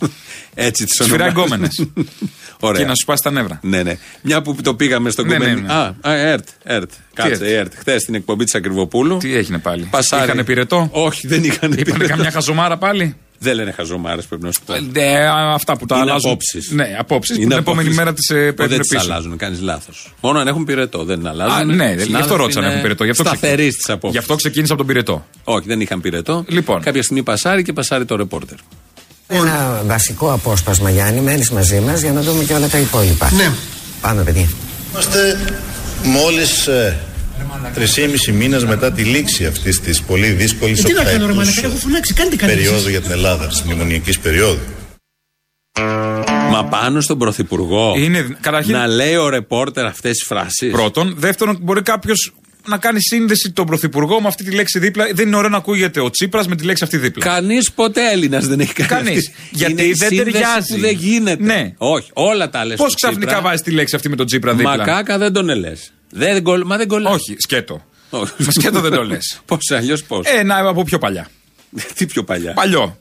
[0.54, 1.68] Έτσι της Σφυράει γκόμενε.
[2.60, 2.80] Ωραία.
[2.80, 3.58] Και να σου πάσει τα νεύρα.
[3.62, 3.98] Ναι, ναι.
[4.22, 5.60] Μια που το πήγαμε στον Ναι, κομμενι.
[5.60, 5.72] ναι, ναι.
[5.72, 6.48] Α, α, ΕΡΤ.
[6.62, 6.90] ΕΡΤ.
[7.14, 7.72] Κάτσε, ΕΡΤ; ΕΡΤ.
[7.78, 9.16] Χθες στην εκπομπή της Ακριβοπούλου.
[9.16, 10.24] Τι έγινε πάλι; Πασάρι.
[10.24, 14.60] Είχανε πυρετό; Όχι, δεν είχαν Είπανε καμιά χαζομάρα πάλι; Δεν λένε χαζομάρες, πρέπει να σου
[14.66, 14.74] πω.
[14.92, 16.30] Ναι, αυτά που τα Είναι αλλάζουν.
[16.30, 16.70] απόψεις.
[16.70, 17.36] Ναι, απόψεις.
[17.36, 17.96] Είναι Την επόμενη απόψεις.
[17.96, 19.00] μέρα τις Ω, παίρνουν Δεν τις πίσω.
[19.02, 20.14] αλλάζουν, κάνεις λάθος.
[20.20, 21.56] Μόνο αν έχουν πυρετό, δεν αλλάζουν.
[21.56, 23.04] Α, ναι, γι' αυτό ρώτησα αν έχουν πυρετό.
[23.04, 23.78] Γι' αυτό, Σταθερής ξεκίνησα.
[23.82, 24.16] στι απόψει.
[24.16, 25.26] γι' αυτό ξεκίνησα από τον πυρετό.
[25.44, 26.44] Όχι, δεν είχαν πυρετό.
[26.48, 26.80] Λοιπόν.
[26.82, 28.56] Κάποια στιγμή πασάρει και πασάρει το ρεπόρτερ.
[29.26, 33.30] Ένα βασικό απόσπασμα, Γιάννη, μένεις μαζί μας για να δούμε και όλα τα υπόλοιπα.
[33.32, 33.50] Ναι.
[34.00, 34.48] Πάμε, παιδιά.
[34.92, 35.38] Είμαστε
[36.04, 36.98] μόλις ε,
[38.28, 41.36] 3,5 μήνες μετά τη λήξη αυτής της πολύ δύσκολης Ε, τι να κάνω, ρε οκταετούς,
[41.36, 42.88] Μαλάκα, έχω φωνάξει, κάντε κάτι περίοδου εσείς.
[42.90, 44.60] για την Ελλάδα, της μνημονιακής περίοδου.
[46.50, 47.94] Μα πάνω στον Πρωθυπουργό.
[47.96, 50.70] Είναι, καταρχήν- Να λέει ο ρεπόρτερ αυτές τις φράσεις.
[50.72, 51.14] Πρώτον.
[51.18, 52.32] Δεύτερον, μπορεί κάποιος
[52.68, 55.04] να κάνει σύνδεση τον Πρωθυπουργό με αυτή τη λέξη δίπλα.
[55.14, 57.24] Δεν είναι ωραίο να ακούγεται ο Τσίπρας με τη λέξη αυτή δίπλα.
[57.24, 58.88] Κανείς ποτέ Έλληνας δεν έχει κάνει.
[58.88, 59.28] Κανείς.
[59.28, 59.40] αυτή.
[59.50, 60.74] Γιατί Είναι η δεν σύνδεση ταιριάζει.
[60.74, 61.42] Που δεν γίνεται.
[61.44, 61.72] Ναι.
[61.76, 62.76] Όχι, όλα τα λες.
[62.76, 65.92] Πώς ξαφνικά βάζεις τη λέξη αυτή με τον Τσίπρα δίπλα; Μακάκα δεν τον ελες.
[66.14, 67.12] Δεν, γκολ- μα δεν κολλάει.
[67.14, 67.84] Όχι, σκέτο.
[68.10, 68.32] Όχι.
[68.36, 69.40] Με σκέτο δεν το λες.
[69.46, 71.28] Πώς αλλιώς πώς; Ε, να από πιο παλιά.
[71.96, 72.98] Τι πιο παλιά; Παλιό.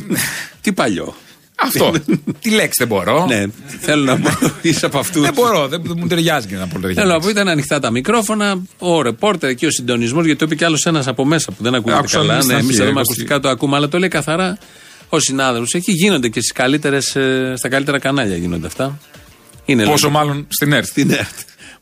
[0.62, 1.14] Τι παλιό;
[1.54, 1.92] Αυτό.
[2.40, 3.26] τη λέξη δεν μπορώ.
[3.26, 3.44] Ναι,
[3.80, 4.30] θέλω να πω.
[4.62, 5.22] Είσαι από αυτούς.
[5.22, 7.24] Δεν μπορώ, δεν δεν μου ταιριάζει και να πω τέτοια Θέλω να λέξη.
[7.26, 10.84] πω, ήταν ανοιχτά τα μικρόφωνα, ο ρεπόρτερ και ο συντονισμός, γιατί το είπε κι άλλος
[10.84, 12.26] ένας από μέσα που δεν ακούγεται Άκουσα καλά.
[12.32, 14.58] λίγο Ναι, στην εμείς αρχή, εδώ με ε, ακουστικά το ακούμε, αλλά το λέει καθαρά
[15.08, 15.72] ο συνάδελφος.
[15.72, 18.98] Εκεί γίνονται και στις καλύτερες, ε, στα καλύτερα κανάλια γίνονται αυτά.
[19.64, 20.18] Είναι Πόσο λόγο.
[20.18, 20.86] μάλλον στην ΕΡΤ.
[20.86, 21.38] Στην ΕΡΤ.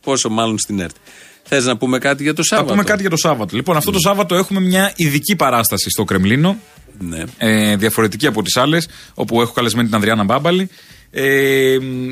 [0.09, 0.95] Πόσο μάλλον στην ΕΡΤ.
[1.43, 3.57] Θες να πούμε κάτι για το Θα Σάββατο; πούμε κάτι για το Σάββατο.
[3.57, 6.57] Λοιπόν, αυτό το Σάββατο έχουμε μια ειδική παράσταση στο Κρεμλίνο.
[6.99, 7.25] Ναι.
[7.39, 10.69] Ε, διαφορετική από τις άλλες, όπου έχω καλεσμένη την Ανδριάνα Μπάμπαλη.
[11.11, 12.09] Ε, μ,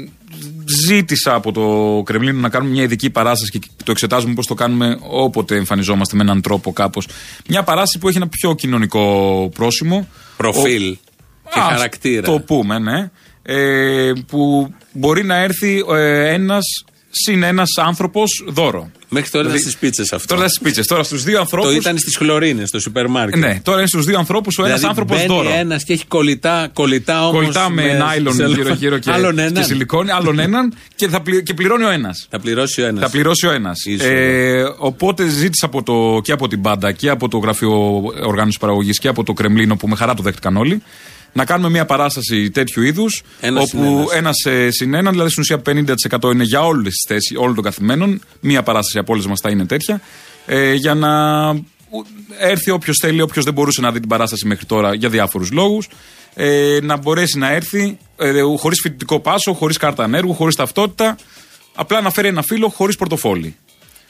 [0.87, 4.99] ζήτησα από το Κρεμλίνο να κάνουμε μια ειδική παράσταση και το εξετάζουμε πώς το κάνουμε
[5.11, 7.09] όποτε εμφανιζόμαστε με έναν τρόπο κάπως.
[7.49, 10.09] Μια παράσταση που έχει ένα πιο κοινωνικό πρόσημο.
[10.37, 12.23] Προφίλ Ο- και Ας χαρακτήρα.
[12.23, 13.11] Το πούμε, ναι.
[13.43, 16.85] Ε, που μπορεί να έρθει ε, ένας
[17.25, 18.91] συν ένας άνθρωπος δώρο.
[19.09, 20.35] Μέχρι τώρα ήταν Δηλαδή, στις πίτσες αυτό.
[20.35, 20.87] Τώρα στις πίτσες.
[20.87, 21.67] Τώρα στους δύο ανθρώπου.
[21.67, 23.41] Το ήταν στις χλωρίνες στο σούπερ μάρκετ.
[23.41, 25.57] Ναι, τώρα είναι στους δύο ανθρώπους ο ένας Δηλαδή άνθρωπος μπαίνει δώρο.
[25.59, 27.41] ένας και έχει κολλητά, κολλητά όμως.
[27.41, 29.65] Κολλητά με νάιλον γύρω-γύρω και, Άλλον και έναν.
[29.65, 32.27] σιλικόνη, άλλον έναν και, θα πλη- και πληρώνει ο ένας.
[32.31, 33.03] Θα πληρώσει ο ένας.
[33.03, 33.85] Θα πληρώσει ο ένας.
[33.85, 38.59] Ίσο, Ε, οπότε ζήτησα από το, και από την Μπάντα και από το Γραφείο Οργάνωσης
[38.59, 40.83] Παραγωγής και από το Κρεμλίνο που με χαρά το δέχτηκαν όλοι
[41.37, 43.23] να κάνουμε μια παράσταση τέτοιου είδους.
[43.41, 44.13] Ένας συν Όπου ένας.
[44.13, 45.63] ένας ε, συν έναν, δηλαδή στην ουσία
[46.23, 48.21] 50% είναι για όλες τις θέσεις όλων των καθημένων.
[48.41, 50.01] Μια παράσταση από όλες μας θα είναι τέτοια.
[50.47, 52.07] Ε, για να ου-
[52.39, 55.89] έρθει όποιος θέλει, όποιος δεν μπορούσε να δει την παράσταση μέχρι τώρα για διάφορους λόγους.
[56.35, 61.17] Ε, να μπορέσει να έρθει ε, χωρίς φοιτητικό πάσο, χωρίς κάρτα ανέργου, χωρίς ταυτότητα.
[61.75, 63.57] Απλά να φέρει ένα φίλο χωρίς πορτοφόλι.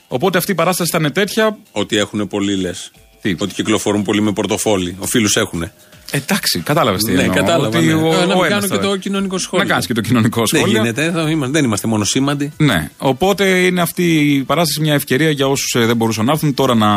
[0.08, 1.58] Οπότε αυτή η παράσταση ήταν τέτοια.
[1.72, 2.90] Ότι έχουν πολλοί λες.
[3.22, 4.96] Τι; Ότι κυκλοφορούν πολλοί με πορτοφόλι.
[4.98, 5.70] Ο φίλου έχουν.
[6.10, 7.34] Εντάξει, κατάλαβες τι Ναι, εννοώ.
[7.36, 7.78] κατάλαβα.
[7.78, 7.92] Ότι ναι.
[7.94, 9.64] ο- Ε, ο να μην ένας κάνω και θα- το κοινωνικό σχόλιο.
[9.64, 10.78] Να κάνεις και το κοινωνικό Δεν σχόλιο.
[10.80, 11.04] γίνεται.
[11.04, 12.52] εδώ είμαστε- Δεν είμαστε μόνο σήμαντοι.
[12.56, 12.90] Ναι.
[12.98, 16.90] Οπότε είναι αυτή η παράσταση μια ευκαιρία για όσους δεν μπορούσαν να έρθουν τώρα να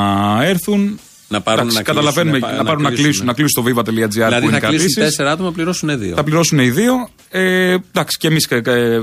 [0.43, 0.99] έρθουν.
[1.31, 4.39] Να πάρουν Εντάξει, να καταλαβαίνουμε, κλείσουν, να, πάρουν να κλείσουν, να κλείσουν στο viva.gr Δηλαδή
[4.41, 4.93] που είναι θα κλείσουν κρατήσεις.
[4.95, 6.15] τέσσερα άτομα, πληρώσουν δύο.
[6.15, 7.09] Θα πληρώσουν οι δύο.
[7.31, 8.47] Ε, εντάξει, και εμείς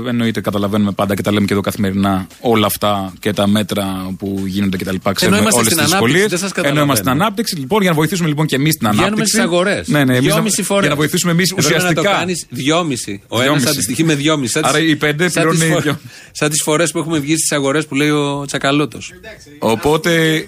[0.07, 3.85] εννοείται καταλαβαίνουμε πάντα και τα λέμε και εδώ καθημερινά όλα αυτά και τα μέτρα
[4.17, 4.95] που γίνονται κτλ.
[5.13, 6.27] Ξέρουμε είμαστε όλες στην τις ανάπτυξη, δυσκολίες.
[6.29, 7.23] δεν σας Ενώ είμαστε στην καταλαβαίνω.
[7.23, 9.09] ανάπτυξη, λοιπόν, για να βοηθήσουμε λοιπόν και εμείς την ανάπτυξη.
[9.13, 9.87] Βγαίνουμε στις αγορές.
[9.87, 10.81] Ναι, ναι, εμείς να- δυόμιση φορές.
[10.85, 11.87] Για να βοηθήσουμε εμείς ουσιαστικά.
[11.87, 13.21] να το κάνεις δυόμιση.
[13.27, 13.69] Ο ένας Δυόμιση.
[13.69, 14.51] αντιστοιχεί με δυόμιση.
[14.51, 15.99] Σαν Άρα τις- οι πέντε σαν πληρώνουν τις οι φο- δυο.
[16.31, 19.11] Σαν τις φορές που έχουμε βγει στις αγορές που λέει ο Τσακαλώτος.
[19.59, 20.43] Οπότε,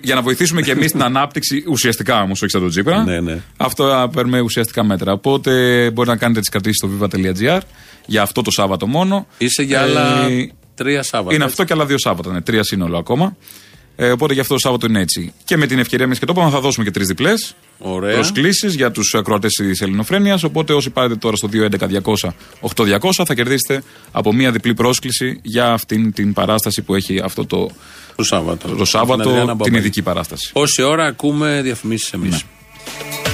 [0.00, 3.04] για να βοηθήσουμε και εμείς την ανάπτυξη, ουσιαστικά όμως, όχι σαν τον Τζίπρα.
[3.04, 3.40] Ναι, ναι.
[3.56, 5.12] Αυτό α, παίρνουμε ουσιαστικά μέτρα.
[5.12, 5.50] Οπότε
[5.90, 7.60] μπορεί να κάνετε τις κρατήσεις στο viva.gr
[8.06, 9.26] για αυτό το Σάββατο μόνο.
[9.38, 10.28] Είσαι για Ε, άλλα
[10.74, 11.34] τρία Σάββατα.
[11.34, 11.52] Είναι έτσι.
[11.52, 12.30] αυτό και άλλα δύο Σάββατα.
[12.30, 13.36] Είναι τρία σύνολο ακόμα.
[13.96, 15.32] Ε, οπότε γι' αυτό το Σάββατο είναι έτσι.
[15.44, 17.54] Και με την ευκαιρία εμεί και το είπαμε, θα δώσουμε και τρεις διπλές Ωραία.
[17.78, 20.42] Προσκλήσεις για τους ακροατές της Ελληνοφρένειας.
[20.42, 23.82] Οπότε όσοι πάρετε τώρα στο 211-200-8200 θα κερδίσετε
[24.12, 27.70] από μία διπλή πρόσκληση για αυτήν την παράσταση που έχει αυτό το,
[28.16, 28.68] Το Σάββατο.
[28.68, 29.76] το Την Σάββατο, Αδριάννα την Μπαμπαλή.
[29.78, 30.50] ειδική παράσταση.
[30.52, 32.30] Όση ώρα ακούμε διαφημίσεις εμείς.
[32.30, 33.31] Ναι.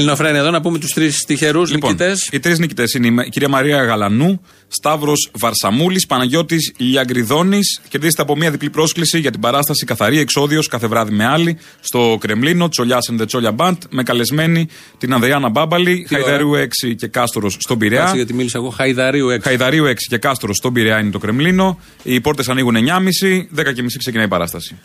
[0.00, 2.28] Ελληνοφρένια εδώ να πούμε τους τρεις τυχερούς Λοιπόν, νικητές.
[2.32, 7.58] οι τρεις νικητές είναι η κυρία Μαρία Γαλανού, Σταύρος Βαρσαμούλης, Παναγιώτης Λιαγκριδόνη.
[7.88, 12.16] Κερδίσετε από μία διπλή πρόσκληση για την παράσταση Καθαρή Εξόδιος κάθε βράδυ με άλλη στο
[12.20, 16.94] Κρεμλίνο, Τσολιά and the Τσόλια Band, με καλεσμένη την Ανδριάνα Μπάμπαλη, Τι ώρα; Χαϊδαρίου 6
[16.94, 18.12] και Κάστορος στον Κάτσε Πειραιά.
[18.14, 18.68] γιατί μίλησα εγώ.
[18.70, 19.42] Χαϊδαρίου 6.
[19.42, 21.78] Χαϊδαρίου 6 και Κάστορος στον Πειραιά είναι το Κρεμλίνο.
[22.02, 24.76] Οι πόρτες ανοίγουν 9.30, 10.30 ξεκινάει η παράσταση.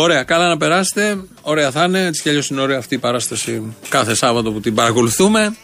[0.00, 1.20] Ωραία, καλά να περάσετε.
[1.42, 2.04] Ωραία θα είναι.
[2.06, 5.54] Έτσι κι αλλιώς είναι ωραία αυτή η παράσταση κάθε Σάββατο που την παρακολουθούμε.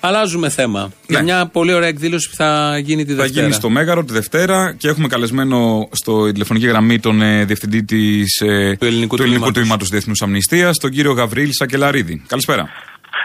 [0.00, 0.92] Αλλάζουμε θέμα.
[1.06, 3.16] Για μια πολύ ωραία εκδήλωση που θα γίνει τη Ναι.
[3.16, 3.42] Θα Δευτέρα.
[3.46, 8.40] γίνει στο Μέγαρο τη Δευτέρα και έχουμε καλεσμένο στο τηλεφωνική γραμμή τον ε, διευθυντή της,
[8.40, 9.52] ε, Του ελληνικού του ελληνικού τμήματος.
[9.52, 12.22] τμήματος Διεθνούς Αμνηστίας, τον κύριο Γαβρίλ Σακελαρίδη.
[12.26, 12.68] Καλησπέρα.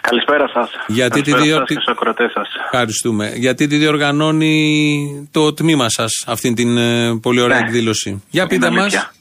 [0.02, 0.70] Καλησπέρα σας.
[0.88, 2.48] Γιατί τη Καλησπέρα διο- σας και στους ακροατές σας.
[2.64, 3.32] Ευχαριστούμε.
[3.36, 8.24] Γιατί τη διοργανώνει το τμήμα σας αυτή την ε, πολύ ωραία εκδήλωση.
[8.30, 8.66] Για πείτε Ναι.
[8.74, 9.12] Είναι μας αλήθεια.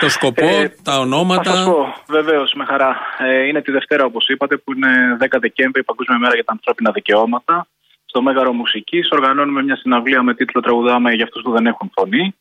[0.00, 1.50] Το σκοπό, Ε, τα Θα ονόματα.
[1.50, 2.96] σας πω, βεβαίως, με χαρά.
[3.18, 6.90] Ε, είναι τη Δευτέρα, όπως είπατε, που είναι 10 Δεκέμβρη, Παγκόσμια Μέρα για τα Ανθρώπινα
[6.90, 7.66] Δικαιώματα.
[8.06, 12.34] Στο Μέγαρο Μουσικής οργανώνουμε μια συναυλία με τίτλο Τραγουδάμε για αυτούς που δεν έχουν φωνή.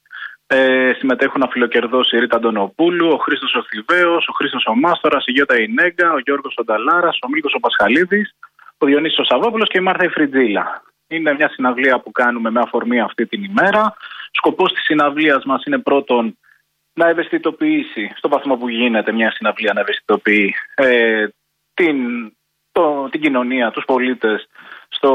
[0.47, 5.59] Ε, συμμετέχουν αφιλοκερδό η Ρίτα Αντωνοπούλου, ο Χρήστος Οθιβαίο, ο Χρήστος ο Μάστορα, η Γιώτα
[5.59, 8.35] Ινέγκα, ο Γιώργος Ονταλάρα, ο Μίλκος ο Πασχαλίδης,
[8.77, 10.83] ο Διονύσης ο Σαββόπουλος και η Μάρθα η Φριτζίλα.
[11.07, 13.93] Είναι μια συναυλία που κάνουμε με αφορμή αυτή την ημέρα.
[14.31, 16.37] Σκοπός της συναυλίας μας είναι πρώτον
[16.95, 21.27] να ευαισθητοποιήσει, στο βαθμό που γίνεται μια συναυλία να ευαισθητοποιεί ε,
[21.73, 21.97] την,
[22.71, 24.47] το, την κοινωνία, τους πολίτες
[24.89, 25.11] στο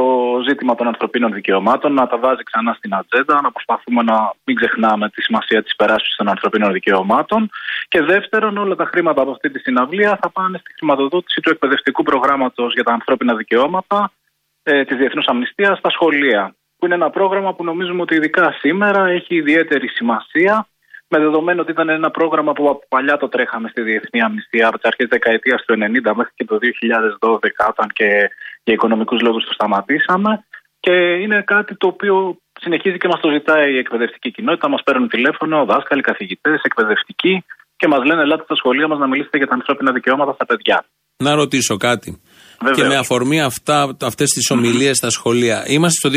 [0.49, 5.09] ζήτημα των ανθρωπίνων δικαιωμάτων, να τα βάζει ξανά στην ατζέντα, να προσπαθούμε να μην ξεχνάμε
[5.09, 7.51] τη σημασία της υπεράσπισης των ανθρωπίνων δικαιωμάτων.
[7.88, 12.03] Και δεύτερον όλα τα χρήματα από αυτή τη συναυλία θα πάνε στη χρηματοδότηση του εκπαιδευτικού
[12.03, 14.12] προγράμματος για τα ανθρώπινα δικαιώματα
[14.62, 19.07] ε, της Διεθνούς Αμνηστίας στα σχολεία που είναι ένα πρόγραμμα που νομίζουμε ότι ειδικά σήμερα
[19.07, 20.66] έχει ιδιαίτερη σημασία
[21.11, 24.77] με δεδομένο ότι ήταν ένα πρόγραμμα που από παλιά το τρέχαμε στη Διεθνή Αμνηστία από
[24.79, 26.59] τις αρχές δεκαετίας του 90 μέχρι και το
[27.20, 28.31] 2012, όταν και
[28.64, 30.44] για οικονομικούς λόγους το σταματήσαμε.
[30.81, 34.68] Και είναι κάτι το οποίο συνεχίζει και μας το ζητάει η εκπαιδευτική κοινότητα.
[34.68, 37.44] Μας παίρνουν τηλέφωνο, δάσκαλοι, καθηγητές, εκπαιδευτικοί
[37.77, 40.85] και μας λένε: Ελάτε στα σχολεία μας να μιλήσετε για τα ανθρώπινα δικαιώματα στα παιδιά.
[41.21, 42.21] Να ρωτήσω κάτι.
[42.61, 42.79] Βεβαίως.
[42.79, 45.65] Και με αφορμή αυτά, αυτές τις ομιλίες στα σχολεία.
[45.67, 46.11] Είμαστε στο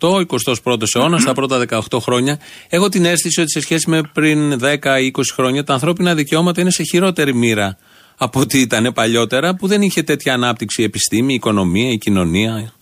[0.00, 0.20] 2018,
[0.64, 2.38] 21ο αιώνας, στα πρώτα 18 χρόνια.
[2.68, 6.60] Έχω την αίσθηση ότι σε σχέση με πριν 10 ή 20 χρόνια, τα ανθρώπινα δικαιώματα
[6.60, 7.78] είναι σε χειρότερη μοίρα
[8.16, 12.72] από ό,τι ήταν παλιότερα, που δεν είχε τέτοια ανάπτυξη η επιστήμη, η οικονομία, η κοινωνία,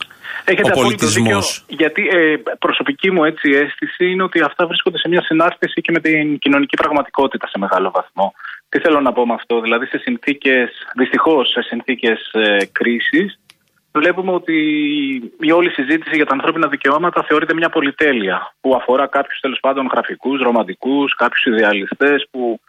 [0.44, 1.64] Έχετε ο απόλυτο δίκιο, πολιτισμός.
[1.68, 6.00] γιατί ε, προσωπική μου έτσι αίσθηση είναι ότι αυτά βρίσκονται σε μια συνάρτηση και με
[6.00, 8.34] την κοινωνική πραγματικότητα σε μεγάλο βαθμό.
[8.68, 13.38] Τι θέλω να πω με αυτό, δηλαδή σε συνθήκες, δυστυχώς σε συνθήκες ε, κρίσης,
[13.92, 14.56] βλέπουμε ότι
[15.40, 19.88] η όλη συζήτηση για τα ανθρώπινα δικαιώματα θεωρείται μια πολυτέλεια που αφορά κάποιους τέλος πάντων
[19.92, 22.60] γραφικούς, ρομαντικούς, κάποιους ιδεαλιστές που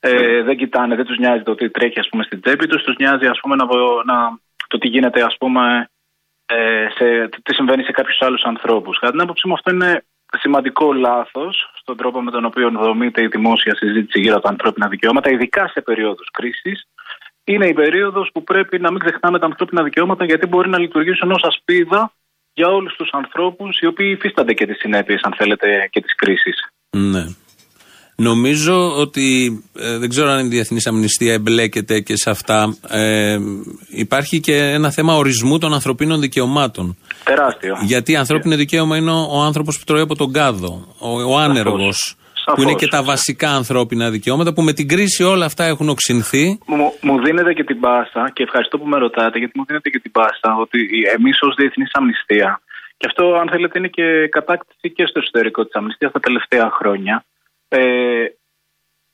[0.00, 2.96] ε, δεν κοιτάνε, δεν τους νοιάζει το τι τρέχει ας πούμε στην τσέπη τους, τους
[2.96, 5.88] νοιάζει ας πούμε να, βο- να, το τι γίνεται ας πούμε ε,
[6.96, 8.98] σε, τι συμβαίνει σε κάποιους άλλους ανθρώπους.
[8.98, 10.04] Κατά την άποψή μου, αυτό είναι
[10.38, 14.88] σημαντικό λάθος στον τρόπο με τον οποίο δομείται η δημόσια συζήτηση γύρω από τα ανθρώπινα
[14.88, 16.86] δικαιώματα, ειδικά σε περίοδους κρίσης.
[17.44, 21.30] Είναι η περίοδος που πρέπει να μην ξεχνάμε τα ανθρώπινα δικαιώματα, γιατί μπορεί να λειτουργήσουν
[21.30, 22.12] ως ασπίδα
[22.52, 26.52] για όλους τους ανθρώπους οι οποίοι υφίστανται και τις συνέπειες, αν θέλετε, και τη κρίση.
[26.90, 27.24] Ναι.
[28.22, 29.26] Νομίζω ότι
[29.78, 32.76] ε, δεν ξέρω αν η Διεθνής Αμνηστία εμπλέκεται και σε αυτά.
[32.88, 33.38] Ε,
[33.88, 36.96] υπάρχει και ένα θέμα ορισμού των ανθρωπίνων δικαιωμάτων.
[37.24, 37.76] Τεράστιο.
[37.80, 42.16] Γιατί ανθρώπινο δικαίωμα είναι ο, ο άνθρωπος που τρώει από τον κάδο, ο, ο άνεργος.
[42.54, 46.58] Που είναι και τα βασικά ανθρώπινα δικαιώματα που με την κρίση όλα αυτά έχουν οξυνθεί.
[46.66, 49.98] Μου, μου δίνετε και την πάσα και ευχαριστώ που με ρωτάτε γιατί μου δίνετε και
[49.98, 50.78] την πάσα ότι
[51.16, 52.60] εμείς ως Διεθνής Αμνηστία
[52.98, 57.24] και αυτό αν θέλετε είναι και κατάκτηση και στο εσωτερικό της Αμνηστίας τα τελευταία χρόνια.
[57.68, 58.26] Ε,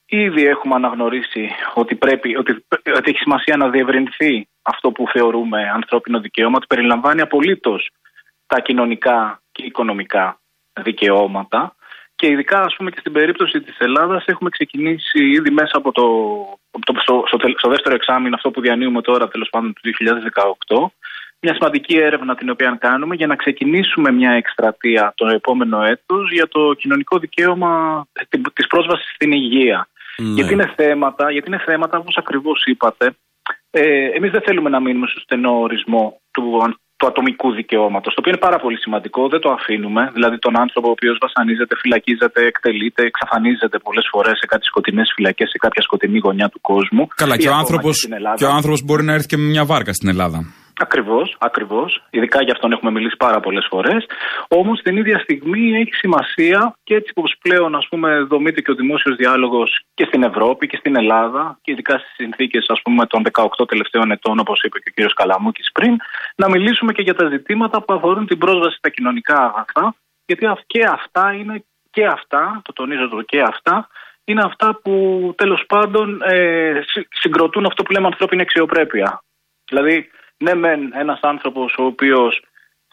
[0.06, 2.64] ήδη έχουμε αναγνωρίσει ότι, πρέπει, ότι,
[2.96, 7.90] ότι έχει σημασία να διευρυνθεί αυτό που θεωρούμε ανθρώπινο δικαίωμα, ότι περιλαμβάνει απολύτως
[8.46, 10.40] τα κοινωνικά και οικονομικά
[10.82, 11.76] δικαιώματα.
[12.16, 16.04] Και ειδικά, ας πούμε, και στην περίπτωση της Ελλάδας έχουμε ξεκινήσει ήδη μέσα από το,
[16.70, 19.80] από το στο, στο, τελ- στο δεύτερο εξάμεινο, αυτό που διανύουμε τώρα, τέλος πάντων, του
[20.68, 20.90] 2018,
[21.46, 26.48] μια σημαντική έρευνα την οποία κάνουμε για να ξεκινήσουμε μια εκστρατεία το επόμενο έτος για
[26.48, 27.70] το κοινωνικό δικαίωμα
[28.28, 29.88] τη- της πρόσβασης στην υγεία.
[30.36, 33.04] Γιατί είναι θέματα, γιατί είναι θέματα όπως ακριβώς είπατε,
[33.70, 33.82] ε,
[34.16, 38.32] εμείς δεν θέλουμε να μείνουμε στο στενό ορισμό του, αν- του ατομικού δικαιώματος, το οποίο
[38.32, 43.02] είναι πάρα πολύ σημαντικό, δεν το αφήνουμε, δηλαδή τον άνθρωπο ο οποίος βασανίζεται, φυλακίζεται, εκτελείται,
[43.10, 47.06] εξαφανίζεται πολλές φορές σε κάτι σκοτεινές φυλακές, σε κάποια σκοτεινή γωνιά του κόσμου.
[47.14, 48.36] Καλά, Ή και ο, ακόμα άνθρωπος, στην Ελλάδα.
[48.36, 50.38] και ο άνθρωπος μπορεί να έρθει και με μια βάρκα στην Ελλάδα.
[50.80, 52.02] Ακριβώς, ακριβώς.
[52.10, 54.06] Ειδικά για αυτόν έχουμε μιλήσει πάρα πολλές φορές.
[54.48, 58.74] Όμως την ίδια στιγμή έχει σημασία και έτσι όπως πλέον ας πούμε, δομείται και ο
[58.74, 62.66] δημόσιος διάλογος και στην Ευρώπη και στην Ελλάδα και ειδικά στις συνθήκες
[63.08, 65.12] των 18 τελευταίων ετών, όπως είπε και ο κ.
[65.14, 65.96] Καλαμούκης πριν,
[66.36, 69.94] να μιλήσουμε και για τα ζητήματα που αφορούν την πρόσβαση στα κοινωνικά αγαθά.
[70.26, 73.88] Γιατί αυ- και αυτά είναι και αυτά, το τονίζω το και αυτά,
[74.24, 79.22] είναι αυτά που τέλος πάντων ε, συ- συγκροτούν αυτό που λέμε ανθρώπινη αξιοπρέπεια.
[79.70, 80.10] Δηλαδή,
[80.44, 82.42] ναι, μεν ένας άνθρωπος ο οποίος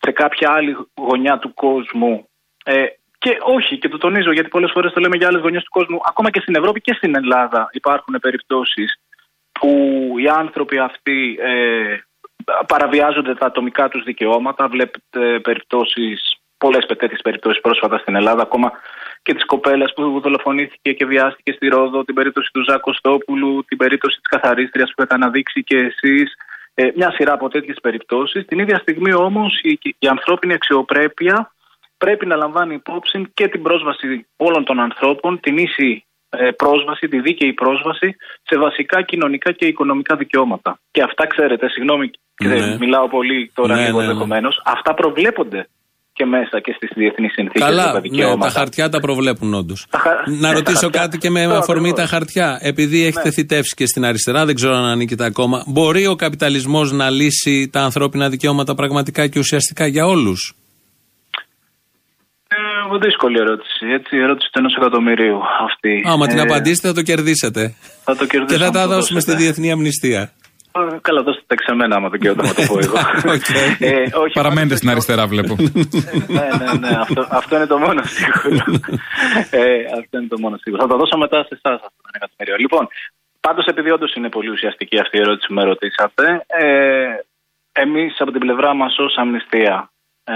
[0.01, 2.29] σε κάποια άλλη γωνιά του κόσμου.
[2.63, 2.85] Ε,
[3.17, 5.99] και όχι, και το τονίζω γιατί πολλές φορές το λέμε για άλλες γωνιές του κόσμου,
[6.09, 8.99] ακόμα και στην Ευρώπη και στην Ελλάδα υπάρχουν περιπτώσεις
[9.51, 9.69] που
[10.17, 11.97] οι άνθρωποι αυτοί ε,
[12.67, 14.67] παραβιάζονται τα ατομικά τους δικαιώματα.
[14.67, 18.71] Βλέπετε περιπτώσεις, πολλές τέτοιες περιπτώσεις πρόσφατα στην Ελλάδα, ακόμα
[19.21, 23.77] και τη κοπέλα που δολοφονήθηκε και βιάστηκε στη Ρόδο, την περίπτωση του Ζάκο Στόπουλου, την
[23.77, 26.35] περίπτωση της καθαρίστριας που είχατε αναδείξει και εσείς
[26.73, 28.45] Ε, μια σειρά από τέτοιες περιπτώσεις.
[28.45, 31.51] Την ίδια στιγμή όμως η, η ανθρώπινη αξιοπρέπεια
[31.97, 37.19] πρέπει να λαμβάνει υπόψη και την πρόσβαση όλων των ανθρώπων, την ίση ε, πρόσβαση, τη
[37.19, 40.79] δίκαιη πρόσβαση σε βασικά κοινωνικά και οικονομικά δικαιώματα.
[40.91, 42.11] Και αυτά, ξέρετε, συγγνώμη,
[42.43, 42.77] Ναι.
[42.77, 44.11] μιλάω πολύ τώρα Ναι, λίγο ναι, ναι.
[44.11, 45.67] ενδεχομένως, αυτά προβλέπονται
[46.21, 48.45] και μέσα και στις διεθνείς συνθήκες για Καλά, τα ναι, δικαιώματα.
[48.53, 49.85] τα χαρτιά τα προβλέπουν όντως.
[49.97, 50.99] χα- Να ναι, ρωτήσω τα χαρτιά.
[51.01, 52.09] κάτι και με Αυτό αφορμή ακριβώς.
[52.09, 52.59] τα χαρτιά.
[52.61, 53.31] Επειδή έχετε Ναι.
[53.31, 55.63] θητεύσει και στην αριστερά, δεν ξέρω αν ανήκετε ακόμα.
[55.67, 60.53] Μπορεί ο καπιταλισμός να λύσει τα ανθρώπινα δικαιώματα πραγματικά και ουσιαστικά για όλους;
[62.47, 63.85] Ε, δύσκολη ερώτηση.
[63.93, 66.03] Έτσι, η ερώτηση του ενός εκατομμυρίου αυτή.
[66.05, 67.73] Άμα την Ε, απαντήσετε, θα το κερδίσετε.
[68.03, 68.65] Θα το Και κερδίσουμε.
[68.65, 69.51] θα τα το δώσουμε στη δώσετε.
[69.51, 70.31] Διεθνή Αμνηστία.
[70.71, 72.95] Ε, Καλά, δώστε τα σε μένα, άμα δεν καίω να το πω εγώ.
[73.89, 75.55] ε, όχι, Παραμένετε στην αριστερά, βλέπω.
[76.27, 78.79] ναι, ναι, ναι, αυτό, αυτό είναι το μόνο σίγουρο.
[79.49, 80.81] ε, αυτό είναι το μόνο σίγουρο.
[80.81, 82.55] Θα το δώσω μετά σε εσάς αυτό το εκατομμύριο.
[82.57, 82.87] Λοιπόν,
[83.39, 87.05] πάντως επειδή όντως είναι πολύ ουσιαστική αυτή η ερώτηση που με ρωτήσατε, ε,
[87.71, 89.91] εμείς από την πλευρά μας ως αμνηστία
[90.23, 90.35] ε,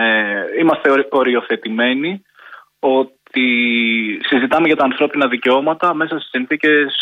[0.59, 2.21] είμαστε ορι- οριοθετημένοι
[2.79, 3.47] ότι
[4.27, 6.93] συζητάμε για τα ανθρώπινα δικαιώματα μέσα στις συνθήκες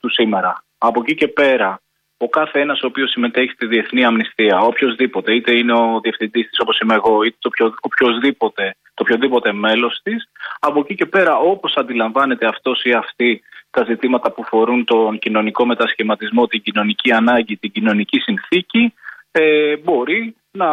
[0.00, 0.64] του σήμερα.
[0.78, 1.80] Από εκεί και πέρα,
[2.16, 6.60] ο κάθε ένας ο οποίος συμμετέχει στη διεθνή αμνηστία, οποιοδήποτε, είτε είναι ο διευθυντής της
[6.60, 10.28] όπως είμαι εγώ, είτε το ποιο- οποιοδήποτε, το οποιοδήποτε μέλος της,
[10.60, 15.66] από εκεί και πέρα, όπως αντιλαμβάνεται αυτός ή αυτή τα ζητήματα που φορούν τον κοινωνικό
[15.66, 18.94] μετασχηματισμό, την κοινωνική ανάγκη, την κοινωνική συνθήκη,
[19.30, 20.68] ε, μπορεί να,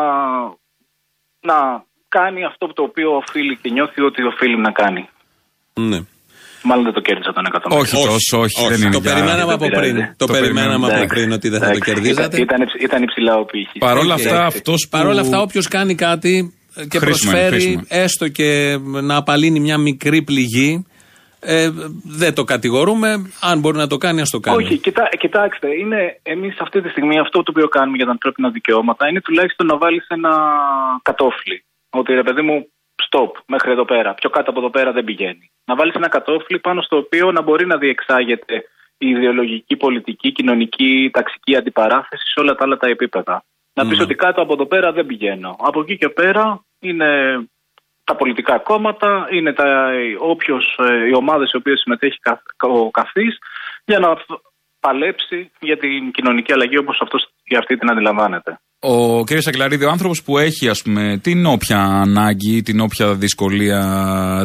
[1.39, 5.10] να κάνει αυτό το οποίο οφείλει και νιώθει ότι οφείλει να κάνει.
[5.73, 5.99] Ναι.
[6.63, 7.82] Μάλλον δεν το κέρδισα τον εκατομμύριο.
[7.84, 9.93] Όχι τόσο, όχι, δεν είναι Το για- περιμέναμε από Δεν πριν.
[9.93, 10.13] πειράζει.
[10.17, 12.41] Το περιμέναμε από Εντάξει, πριν ότι δεν θα το εντάξει, κερδίζατε.
[12.41, 13.80] Ήταν, ήταν, ήταν υψηλά ο πύχης.
[13.80, 14.97] Παρ' όλα αυτά, αυτός που.
[14.97, 16.54] Παρ' όλα αυτά, όποιος κάνει κάτι
[16.89, 17.84] και Χρήσιμο είναι, προσφέρει χρήσιμο.
[17.88, 18.78] έστω και
[19.10, 20.86] να απαλύνει μια μικρή πληγή,
[21.39, 21.69] ε,
[22.21, 23.32] δεν το κατηγορούμε.
[23.41, 24.63] Αν μπορεί να το κάνει, ας το κάνει.
[24.63, 28.49] Όχι, κοιτά, κοιτάξτε, είναι εμείς αυτή τη στιγμή αυτό το οποίο κάνουμε για τα ανθρώπινα
[28.49, 30.32] δικαιώματα είναι τουλάχιστον να βάλεις ένα
[31.02, 31.58] κατόφλι.
[31.89, 32.56] Ότι ρε παιδί μου,
[33.09, 34.13] stop, μέχρι εδώ πέρα.
[34.13, 35.51] Πιο κάτω από εδώ πέρα δεν πηγαίνει.
[35.65, 38.63] Να βάλεις ένα κατόφλι πάνω στο οποίο να μπορεί να διεξάγεται
[38.97, 43.43] η ιδεολογική, πολιτική, κοινωνική, ταξική αντιπαράθεση σε όλα τα άλλα τα επίπεδα.
[43.73, 45.55] Να πεις ότι κάτω από εδώ πέρα δεν πηγαίνω.
[45.59, 47.39] Από εκεί και πέρα είναι
[48.03, 53.37] τα πολιτικά κόμματα, είναι τα, όποιος, ε, οι ομάδες οι οποίες συμμετέχει κα, ο καθής
[53.85, 54.17] για να
[54.79, 58.59] παλέψει για την κοινωνική αλλαγή όπως αυτός ή αυτή την αντιλαμβάνεται.
[58.85, 59.29] Ο κ.
[59.37, 63.81] Σακλαρίδη, ο άνθρωπος που έχει ας πούμε, την όποια ανάγκη, την όποια δυσκολία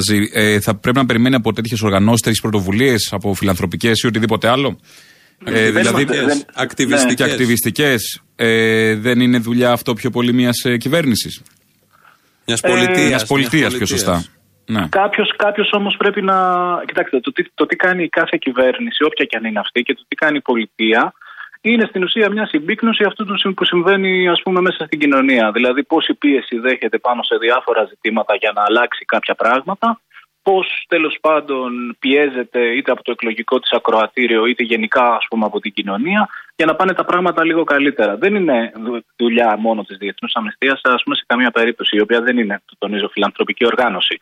[0.08, 4.48] ζει, ε, θα πρέπει να περιμένει από τέτοιες οργανώσεις, τέτοιες πρωτοβουλίες, από φιλανθρωπικές ή οτιδήποτε
[4.48, 4.78] άλλο;
[5.44, 7.14] Ε, Δεν δηλαδή, είμαστε- δεν- ακτιβιστικές.
[7.14, 8.20] και ακτιβιστικές.
[8.36, 11.42] Ε, δεν είναι δουλειά αυτό πιο πολύ μιας κυβέρνησης;
[12.46, 13.06] Μιας Ε, πολιτεία.
[13.06, 14.24] Μιας πολιτείας, πιο σωστά.
[14.66, 14.88] Ναι.
[14.88, 16.36] Κάποιος κάποιος όμως πρέπει να...
[16.86, 19.94] Κοιτάξτε, το τι, το τι κάνει η κάθε κυβέρνηση, όποια και αν είναι αυτή, και
[19.94, 21.12] το τι κάνει η πολιτεία,
[21.60, 25.50] είναι στην ουσία μια συμπίκνωση αυτού του συμ- που συμβαίνει ας πούμε μέσα στην κοινωνία.
[25.52, 30.00] Δηλαδή πόση πίεση δέχεται πάνω σε διάφορα ζητήματα για να αλλάξει κάποια πράγματα,
[30.42, 35.60] πώς τέλος πάντων πιέζεται είτε από το εκλογικό της ακροατήριο είτε γενικά ας πούμε από
[35.60, 38.16] την κοινωνία για να πάνε τα πράγματα λίγο καλύτερα.
[38.16, 42.20] Δεν είναι δου- δουλειά μόνο της Διεθνούς Αμνηστίας ας πούμε σε καμία περίπτωση η οποία
[42.20, 44.20] δεν είναι, το τονίζω, φιλανθρωπική οργάνωση.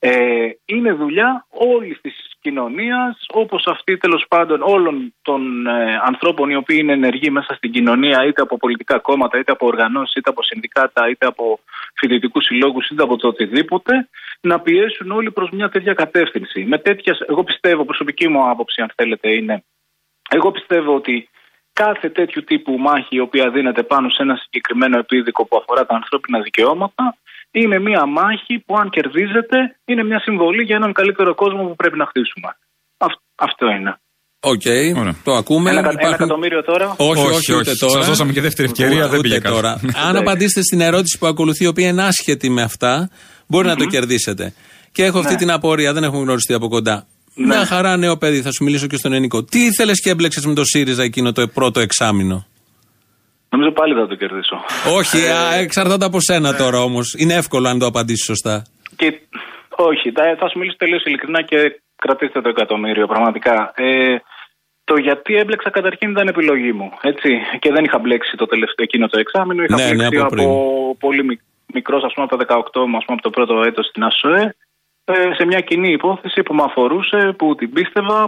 [0.00, 6.56] Ε, είναι δουλειά όλης της κοινωνίας, όπως αυτή τέλος πάντων όλων των ε, ανθρώπων οι
[6.56, 10.42] οποίοι είναι ενεργοί μέσα στην κοινωνία, είτε από πολιτικά κόμματα, είτε από οργανώσεις, είτε από
[10.42, 11.60] συνδικάτα, είτε από
[11.94, 14.08] φοιτητικούς συλλόγους, είτε από το οτιδήποτε,
[14.40, 16.64] να πιέσουν όλοι προς μια τέτοια κατεύθυνση.
[16.64, 19.64] Με τέτοιες, εγώ πιστεύω, προσωπική μου άποψη, αν θέλετε, είναι.
[20.30, 21.28] Εγώ πιστεύω ότι
[21.72, 25.94] κάθε τέτοιου τύπου μάχη η οποία δίνεται πάνω σε ένα συγκεκριμένο επίδικο που αφορά τα
[25.94, 27.16] ανθρώπινα δικαιώματα
[27.50, 31.96] είναι μια μάχη που αν κερδίζεται είναι μια συμβολή για έναν καλύτερο κόσμο που πρέπει
[31.98, 32.48] να χτίσουμε.
[32.96, 33.98] Αυ- αυτό είναι.
[34.40, 34.62] Οκ,
[35.24, 35.70] το ακούμε.
[35.70, 36.94] Ένα, κα- ένα Υπάρχουν- εκατομμύριο τώρα.
[36.96, 37.78] Όχι, όχι, Όχι, ούτε όχι.
[37.78, 37.92] τώρα.
[37.92, 39.54] Σας δώσαμε και δεύτερη ευκαιρία, Ούτε δεν πήγε καλά.
[39.54, 39.80] τώρα.
[40.08, 43.10] Αν απαντήσετε στην ερώτηση που ακολουθεί, η οποία είναι άσχετη με αυτά,
[43.46, 44.52] μπορεί να το κερδίσετε.
[44.92, 45.38] Και έχω αυτή Ναι.
[45.38, 47.06] την απορία, δεν έχουμε γνωριστεί από κοντά.
[47.34, 49.44] Μια χαρά νέο παιδί, θα σου μιλήσω και στον Ενικό.
[49.44, 52.46] Τι ήθελες και έμπλεξες με το ΣΥΡΙΖΑ εκείνο το πρώτο εξάμηνο;
[53.50, 54.56] Νομίζω πάλι θα το κερδίσω.
[54.98, 57.14] Όχι, α, εξαρτάται από σένα τώρα όμως.
[57.18, 58.62] Είναι εύκολο αν το απαντήσεις σωστά.
[58.96, 59.08] Και,
[59.70, 63.72] όχι, θα, θα σου μιλήσω τελείως ειλικρινά και κρατήστε το εκατομμύριο, πραγματικά.
[63.76, 64.16] Ε,
[64.84, 66.88] το γιατί έμπλεξα καταρχήν ήταν επιλογή μου.
[67.00, 67.30] Έτσι.
[67.58, 69.62] Και δεν είχα μπλέξει το τελευταίο εκείνο το εξάμεινο.
[69.62, 70.48] Είχα Ναι, ναι, μπλέξει από από, πριν.
[70.98, 71.40] πολύ μικ,
[71.74, 74.56] μικρός, ας πούμε, από τα 18 μου, ας πούμε, από το πρώτο έτος στην ΑΣΟΕ,
[75.04, 78.18] ε, σε μια κοινή υπόθεση που με αφορούσε, που την πίστευα,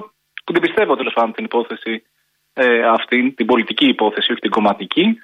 [0.45, 2.03] που την πιστεύω τέλος πάντων την υπόθεση
[2.63, 5.19] ε, αυτή, την πολιτική υπόθεση, όχι την κομματική.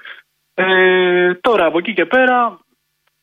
[0.55, 2.59] Ε, τώρα από εκεί και πέρα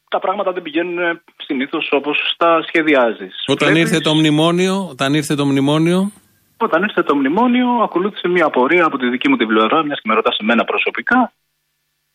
[0.09, 3.43] τα πράγματα δεν πηγαίνουν συνήθως όπως τα σχεδιάζεις.
[3.47, 6.11] Όταν ήρθε το μνημόνιο, όταν ήρθε το μνημόνιο,
[6.57, 10.07] Όταν ήρθε το μνημόνιο, ακολούθησε μια πορεία από τη δική μου την πλευρά, μιας και
[10.09, 11.33] με ρωτάς εμένα προσωπικά.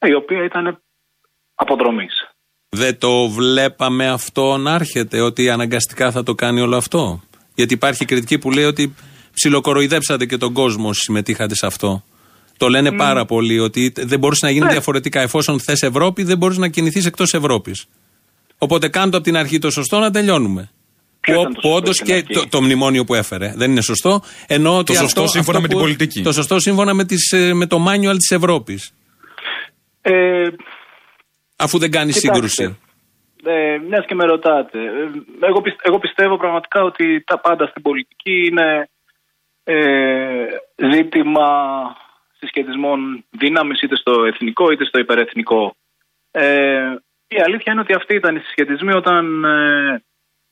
[0.01, 0.83] η οποία ήταν
[1.55, 2.15] αποδρομής.
[2.69, 7.21] Δεν το βλέπαμε αυτό να έρχεται, ότι αναγκαστικά θα το κάνει όλο αυτό;
[7.55, 8.95] Γιατί υπάρχει κριτική που λέει ότι
[9.39, 12.05] ψιλοκοροϊδέψατε και τον κόσμο όσοι συμμετείχατε σε αυτό.
[12.57, 14.71] Το λένε πάρα πολύ ότι δεν μπορούσε να γίνει Ναι.
[14.73, 15.21] διαφορετικά.
[15.21, 17.87] Εφόσον θες Ευρώπη, δεν μπορείς να κινηθείς εκτός Ευρώπης.
[18.59, 20.71] Οπότε κάνω το από την αρχή το σωστό να τελειώνουμε.
[21.21, 23.53] Ποιο Που, ήταν το που σωστό όντως στην και αρχή; το, το μνημόνιο που έφερε
[23.57, 24.23] δεν είναι σωστό.
[24.47, 26.23] Ενώ ότι Το σωστό αυτό- σύμφωνα αυτό με την που- πολιτική.
[26.23, 28.93] Το σωστό σύμφωνα με, τις, ε, με το manual της Ευρώπης.
[30.03, 30.13] Ε,
[31.57, 32.79] Αφού δεν κάνεις Κοιτάξτε, σύγκρουση.
[33.45, 34.79] Ε, μιας και με ρωτάτε.
[34.79, 38.89] Ε, Εγώ, πισ- εγώ πιστεύω πραγματικά ότι τα πάντα στην πολιτική είναι
[39.71, 41.49] ε, ζήτημα
[42.39, 45.77] συσχετισμών δύναμης είτε στο εθνικό είτε στο υπερεθνικό.
[46.31, 46.95] Ε,
[47.29, 50.03] η αλήθεια είναι ότι αυτοί ήταν οι συσχετισμοί όταν ε,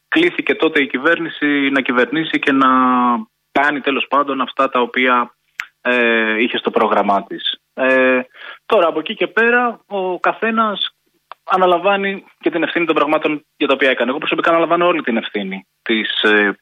[0.08, 2.68] κλήθηκε τότε η κυβέρνηση να κυβερνήσει και να
[3.52, 5.34] κάνει τέλος πάντων αυτά τα οποία
[5.80, 7.60] ε, είχε στο πρόγραμμά της.
[7.74, 8.20] Ε,
[8.66, 10.96] τώρα από εκεί και πέρα ο καθένας
[11.44, 14.10] αναλαμβάνει και την ευθύνη των πραγμάτων για τα οποία έκανε.
[14.10, 16.56] Εγώ προσωπικά αναλαμβάνω όλη την ευθύνη της ε,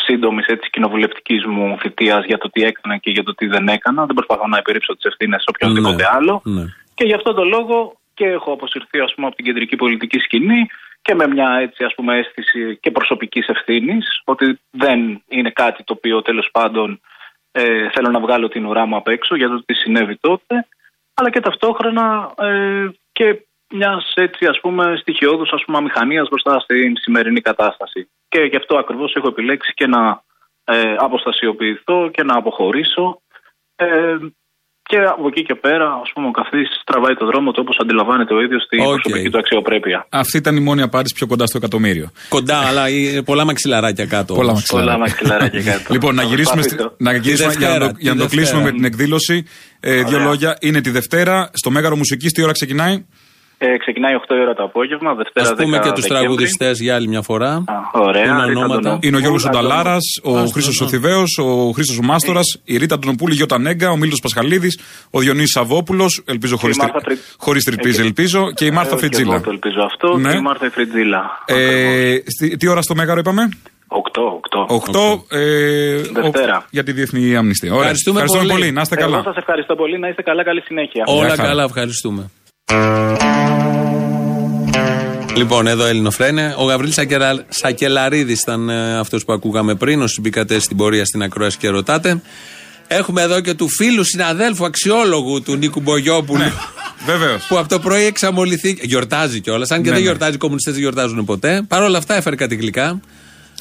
[0.00, 4.06] σύντομης κοινοβουλευτικής μου θητείας για το τι έκανα και για το τι δεν έκανα.
[4.06, 6.08] Δεν προσπαθώ να επιρρύψω τις ευθύνες σε οποιονδήποτε Ναι.
[6.12, 6.40] άλλο.
[6.44, 6.64] Ναι.
[6.94, 10.66] Και γι' αυτόν τον λόγο και έχω αποσυρθεί ας πούμε, από την κεντρική πολιτική σκηνή
[11.02, 15.92] και με μια έτσι ας πούμε αίσθηση και προσωπικής ευθύνης ότι δεν είναι κάτι το
[15.96, 17.00] οποίο τέλος πάντων
[17.52, 20.66] ε, θέλω να βγάλω την ουρά μου απ' έξω για το τι συνέβη τότε
[21.14, 26.96] αλλά και ταυτόχρονα ε, και μιας έτσι ας πούμε στοιχειώδους ας πούμε αμηχανίας μπροστά στην
[26.96, 28.08] σημερινή κατάσταση.
[28.34, 30.02] Και γι' αυτό ακριβώς έχω επιλέξει και να
[30.64, 33.04] ε, αποστασιοποιηθώ και να αποχωρήσω
[33.76, 33.86] ε,
[34.90, 38.34] και από εκεί και πέρα, ας πούμε, ο καθείς τραβάει το δρόμο του όπως αντιλαμβάνεται
[38.34, 38.86] ο ίδιος στην Οκ.
[38.86, 40.06] προσωπική του αξιοπρέπεια.
[40.08, 42.10] Αυτή ήταν η μόνη απάντηση πιο κοντά στο εκατομμύριο.
[42.28, 44.34] Κοντά, αλλά είναι πολλά μαξιλαράκια κάτω.
[44.34, 44.60] Πολλά όμως.
[44.70, 44.92] μαξιλάρια.
[44.92, 45.92] Πολλά μαξιλάρια και κάτω.
[45.94, 47.04] Λοιπόν, να Θα γυρίσουμε, στη- προσπαθήσω.
[47.06, 48.64] να γυρίσουμε Τη για να το, Δευτέρα, για να τη το κλείσουμε Δευτέρα.
[48.64, 49.46] με την εκδήλωση.
[49.80, 50.26] Ε, δύο Ωραία.
[50.28, 50.56] λόγια.
[50.60, 51.50] Είναι τη Δευτέρα.
[51.52, 53.04] Στο Μέγαρο Μουσικής, τι ώρα ξεκινάει;
[53.58, 56.08] Ε, ξεκινάει 8 η ώρα το απόγευμα, Δευτέρα Α πούμε 10 και τους Δεκέμβρη.
[56.26, 57.50] τραγουδιστές για άλλη μια φορά.
[57.50, 58.74] Α, Ωραία, Είναι Ρίτα ονόματα.
[58.74, 59.74] Αντωνόπουλου, Είναι ο Γιώργος Αντωνόπουλου.
[59.74, 60.86] Ονταλάρα, ο Άστο, Χρήσο ναι.
[60.86, 64.78] ο Θηβαίο, ο Χρήσο ο Μάστορας, η Ρίτα Αντωνοπούλη, η Γιώτα Νέγκα, ο Μίλτος Πασχαλίδης,
[65.10, 68.70] ο Διονύη Σαββόπουλος, ελπίζω χωρί η Μάρθα Τρι- χωρίς τρυπής, Ε, και- ελπίζω, και η
[68.70, 69.34] Μάρθα Ε, και Φριτζίλα.
[69.34, 70.16] Εγώ το ελπίζω αυτό.
[70.18, 70.30] Ναι.
[70.30, 71.42] Και η Μάρθα η Φριτζίλα.
[71.44, 73.48] Ε, στη- τι ώρα στο Μέγαρο είπαμε,
[73.88, 74.66] 8, 8.
[74.68, 76.56] 8 ε, Δευτέρα.
[76.56, 77.68] ο- για τη Διεθνή Αμνηστία.
[77.70, 77.80] Ωραία.
[77.80, 78.48] Ευχαριστούμε πολύ.
[78.50, 78.70] πολύ.
[78.72, 79.14] Να είστε καλά.
[79.16, 79.98] Εγώ σας ευχαριστώ πολύ.
[79.98, 80.44] Να είστε καλά.
[80.44, 81.04] Καλή συνέχεια.
[81.06, 81.42] Όλα χαρά.
[81.48, 82.30] καλά, ευχαριστούμε.
[85.36, 86.54] Λοιπόν, εδώ Ελληνοφρένε.
[86.58, 87.44] Ο Γαβρίλ Σακελα...
[87.48, 90.02] Σακελαρίδης ήταν ε, αυτός που ακούγαμε πριν.
[90.02, 92.22] Όσοι μπήκατε στην πορεία στην ακρόαση και ρωτάτε.
[92.86, 96.52] Έχουμε εδώ και του φίλου συναδέλφου αξιόλογου του Νίκου Μπογιόπουλου.
[97.06, 97.46] Βεβαίως.
[97.46, 98.78] που από το πρωί εξαμολυθεί.
[98.82, 99.70] Γιορτάζει κιόλας.
[99.70, 100.08] Αν και Ναι, δεν ναι.
[100.08, 101.62] γιορτάζει, οι κομμουνιστές δεν γιορτάζουν ποτέ.
[101.68, 103.00] Παρ' όλα αυτά έφερε κάτι γλυκά.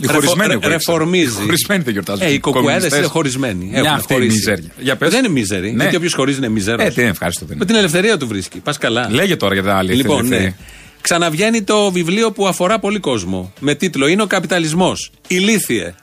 [0.02, 0.92] Οι χωρισμένοι Ρεφο- έχω ρίξει.
[0.92, 1.26] ρεφορμίζει.
[1.42, 2.26] Οι χωρισμένοι δεν γιορτάζουν.
[2.28, 2.98] Ε, οι Οι κοκουέδες κομμουνιστές.
[3.00, 3.66] είναι χωρισμένοι.
[3.66, 4.36] Μια Έχουν αυτή η χωρίσει.
[4.36, 4.70] μιζέρια.
[4.80, 5.10] Για πες.
[5.10, 5.72] Δεν είναι μίζερη.
[5.72, 5.82] Ναι.
[5.82, 6.84] Γιατί όποιος χωρίζει είναι μιζέρο.
[6.84, 7.66] Ε, τι ευχάριστο δεν Με είναι.
[7.66, 8.60] την ελευθερία του βρίσκει.
[8.60, 9.08] Πας καλά.
[9.12, 9.94] Λέγε τώρα για τα άλλη.
[9.94, 10.46] Λοιπόν, ελευθερία.
[10.46, 10.56] ναι.
[11.02, 13.54] Ξαναβγαίνει το βιβλίο που αφορά πολύ κόσμο.
[13.60, 15.12] Με τίτλο Είναι ο καπιταλισμός.
[15.28, 15.94] Ηλίθιε.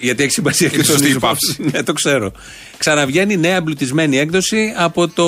[0.00, 1.18] Γιατί έχει σημασία και Είναι το σωστή η νησί.
[1.20, 1.56] πάυση.
[1.72, 2.32] Ναι, το ξέρω.
[2.78, 5.24] Ξαναβγαίνει νέα εμπλουτισμένη έκδοση από το.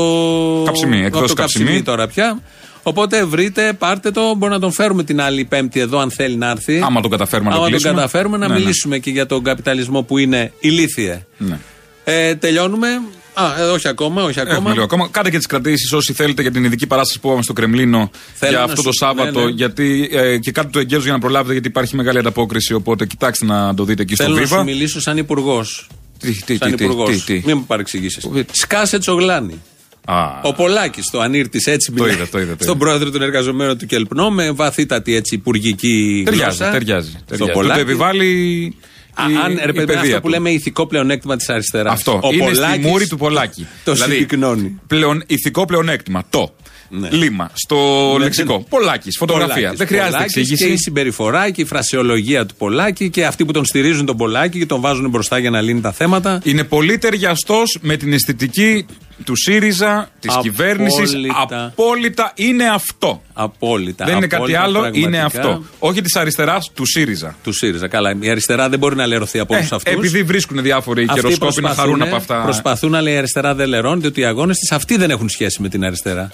[0.65, 1.83] Καψιμί, από εκδόσεις το καψιμί Καψιμί.
[1.85, 2.43] τώρα πια.
[2.83, 4.35] Οπότε βρείτε, πάρτε το.
[4.35, 6.81] Μπορεί να τον φέρουμε την άλλη Πέμπτη εδώ, αν θέλει να έρθει.
[6.85, 8.01] Άμα τον καταφέρουμε να το Άμα τον κλείσουμε.
[8.01, 8.61] καταφέρουμε να Ναι, ναι.
[8.61, 11.25] μιλήσουμε και για τον καπιταλισμό που είναι ηλίθιε.
[11.39, 11.59] Ναι.
[12.05, 12.89] Ε, τελειώνουμε.
[13.35, 14.55] Α, ε, όχι ακόμα, όχι ακόμα.
[14.57, 15.09] Έχουμε λίγο ακόμα.
[15.11, 18.51] Κάντε και τις κρατήσεις όσοι θέλετε για την ειδική παράσταση που είχαμε στο Κρεμλίνο Θέλω
[18.51, 19.39] για να αυτό σου- το Σάββατο.
[19.39, 19.51] ναι, ναι.
[19.51, 22.75] Γιατί, ε, και κάτι το εγκαίρω για να προλάβετε, γιατί υπάρχει μεγάλη ανταπόκριση.
[22.75, 24.65] Οπότε κοιτάξτε να το δείτε εκεί στο Θέλω να σου Βίβα.
[24.65, 25.87] μιλήσω σαν υπουργός.
[26.19, 27.09] Τι, τι, Σαν τι, τι, υπουργός.
[27.11, 27.43] τι, τι.
[27.47, 28.27] Μην μου παρεξηγήσεις.
[28.53, 29.63] Σκάσε τσογλάνη.
[30.05, 32.85] Α, Ο Πολάκης, το ανήρτη έτσι Το μιλάει είδα, το είδα, το Στον είδα.
[32.85, 36.71] πρόεδρο των εργαζομένων του Κελπνό με βαθύτατη έτσι υπουργική Ταιριάζει, γλώσσα.
[36.71, 37.09] ταιριάζει.
[37.11, 37.51] Στο ταιριάζει.
[37.51, 37.81] Του το Πολάκη.
[37.81, 38.75] επιβάλλει
[39.15, 40.29] Α, η, αν, η ρε παιδί, παιδεία αυτό που του.
[40.29, 41.93] λέμε ηθικό πλεονέκτημα της αριστεράς.
[41.93, 42.21] Αυτό.
[42.23, 43.67] Ο είναι Πολάκης στη μούρη του Πολάκη.
[43.85, 44.81] Το δηλαδή, συμπυκνώνει.
[44.87, 46.23] πλεον, ηθικό πλεονέκτημα.
[46.31, 46.55] Το.
[46.93, 47.09] Ναι.
[47.11, 47.51] Λίμα.
[47.55, 47.77] Στο
[48.19, 48.57] Ναι, λεξικό.
[48.57, 48.65] ναι.
[48.69, 49.17] Πολάκης.
[49.19, 49.55] Φωτογραφία.
[49.55, 49.79] Πολάκης.
[49.79, 50.67] Δεν χρειάζεται Πολάκης εξήγηση.
[50.67, 54.59] Και η συμπεριφορά και η φρασιολογία του Πολάκη και αυτοί που τον στηρίζουν τον Πολάκη
[54.59, 56.41] και τον βάζουν μπροστά για να λύνει τα θέματα.
[56.45, 58.87] Είναι πολύ ταιριαστό με την αισθητική
[59.25, 60.55] του ΣΥΡΙΖΑ, της Απόλυτα.
[60.57, 61.13] κυβέρνησης.
[61.43, 63.23] Απόλυτα είναι αυτό.
[63.33, 64.05] Απόλυτα.
[64.05, 65.41] Δεν είναι κάτι απόλυτα, άλλο, είναι πραγματικά.
[65.41, 65.63] αυτό.
[65.79, 67.37] Όχι της αριστεράς, του ΣΥΡΙΖΑ.
[67.43, 67.89] Του ΣΥΡΙΖΑ.
[67.89, 68.17] Καλά.
[68.21, 69.93] Η αριστερά δεν μπορεί να λερωθεί από όλους Ε, αυτούς.
[69.93, 72.43] επειδή βρίσκουν διάφοροι καιροσκόποι να χαρούν από αυτά.
[72.43, 75.69] Προσπαθούν, αλλά η αριστερά δεν λερώνει, διότι οι αγώνες της αυτοί δεν έχουν σχέση με
[75.69, 76.31] την αριστερά.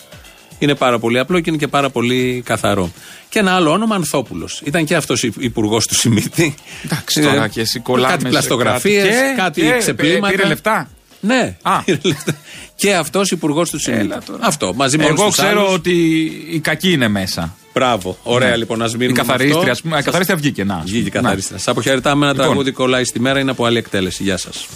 [0.58, 2.90] Είναι πάρα πολύ απλό και είναι και πάρα πολύ καθαρό.
[3.28, 4.60] Και ένα άλλο όνομα, Ανθόπουλος.
[4.64, 6.54] Ήταν και αυτός υπουργός του Σιμίτη.
[6.84, 9.14] Εντάξει, τώρα Ε, και εσύ κολλάμε Κάτι σε πλαστογραφίες, κάτι.
[9.16, 10.34] Και- κάτι και ξεπλήματα.
[10.34, 10.88] πήρε λεφτά.
[11.20, 11.56] Ναι.
[11.62, 11.78] Α.
[11.84, 12.36] Πήρε λεφτά.
[12.74, 14.14] και αυτός υπουργός του Σιμίτη.
[14.40, 14.72] Αυτό.
[14.74, 15.72] Μαζί με όλους Εγώ τους ξέρω άλλους.
[15.74, 15.92] ότι
[16.50, 17.56] η κακή είναι μέσα.
[17.74, 18.18] Μπράβο.
[18.22, 18.56] Ωραία Ναι.
[18.56, 19.10] λοιπόν, ας μείνουμε.
[19.10, 19.70] Η με καθαρίστρια, αυτό.
[19.70, 20.64] ας πούμε, η καθαρίστρια βγήκε.
[20.64, 20.90] Να, ας πούμε.
[20.92, 21.20] Βγήκε η Να.
[21.20, 21.58] καθαρίστρια.
[21.58, 22.46] Σας αποχαιρετάμε ένα Λοιπόν.
[22.46, 24.22] τραγούδι κολλάει στη μέρα, είναι από άλλη εκτέλεση.
[24.22, 24.66] Γεια σας.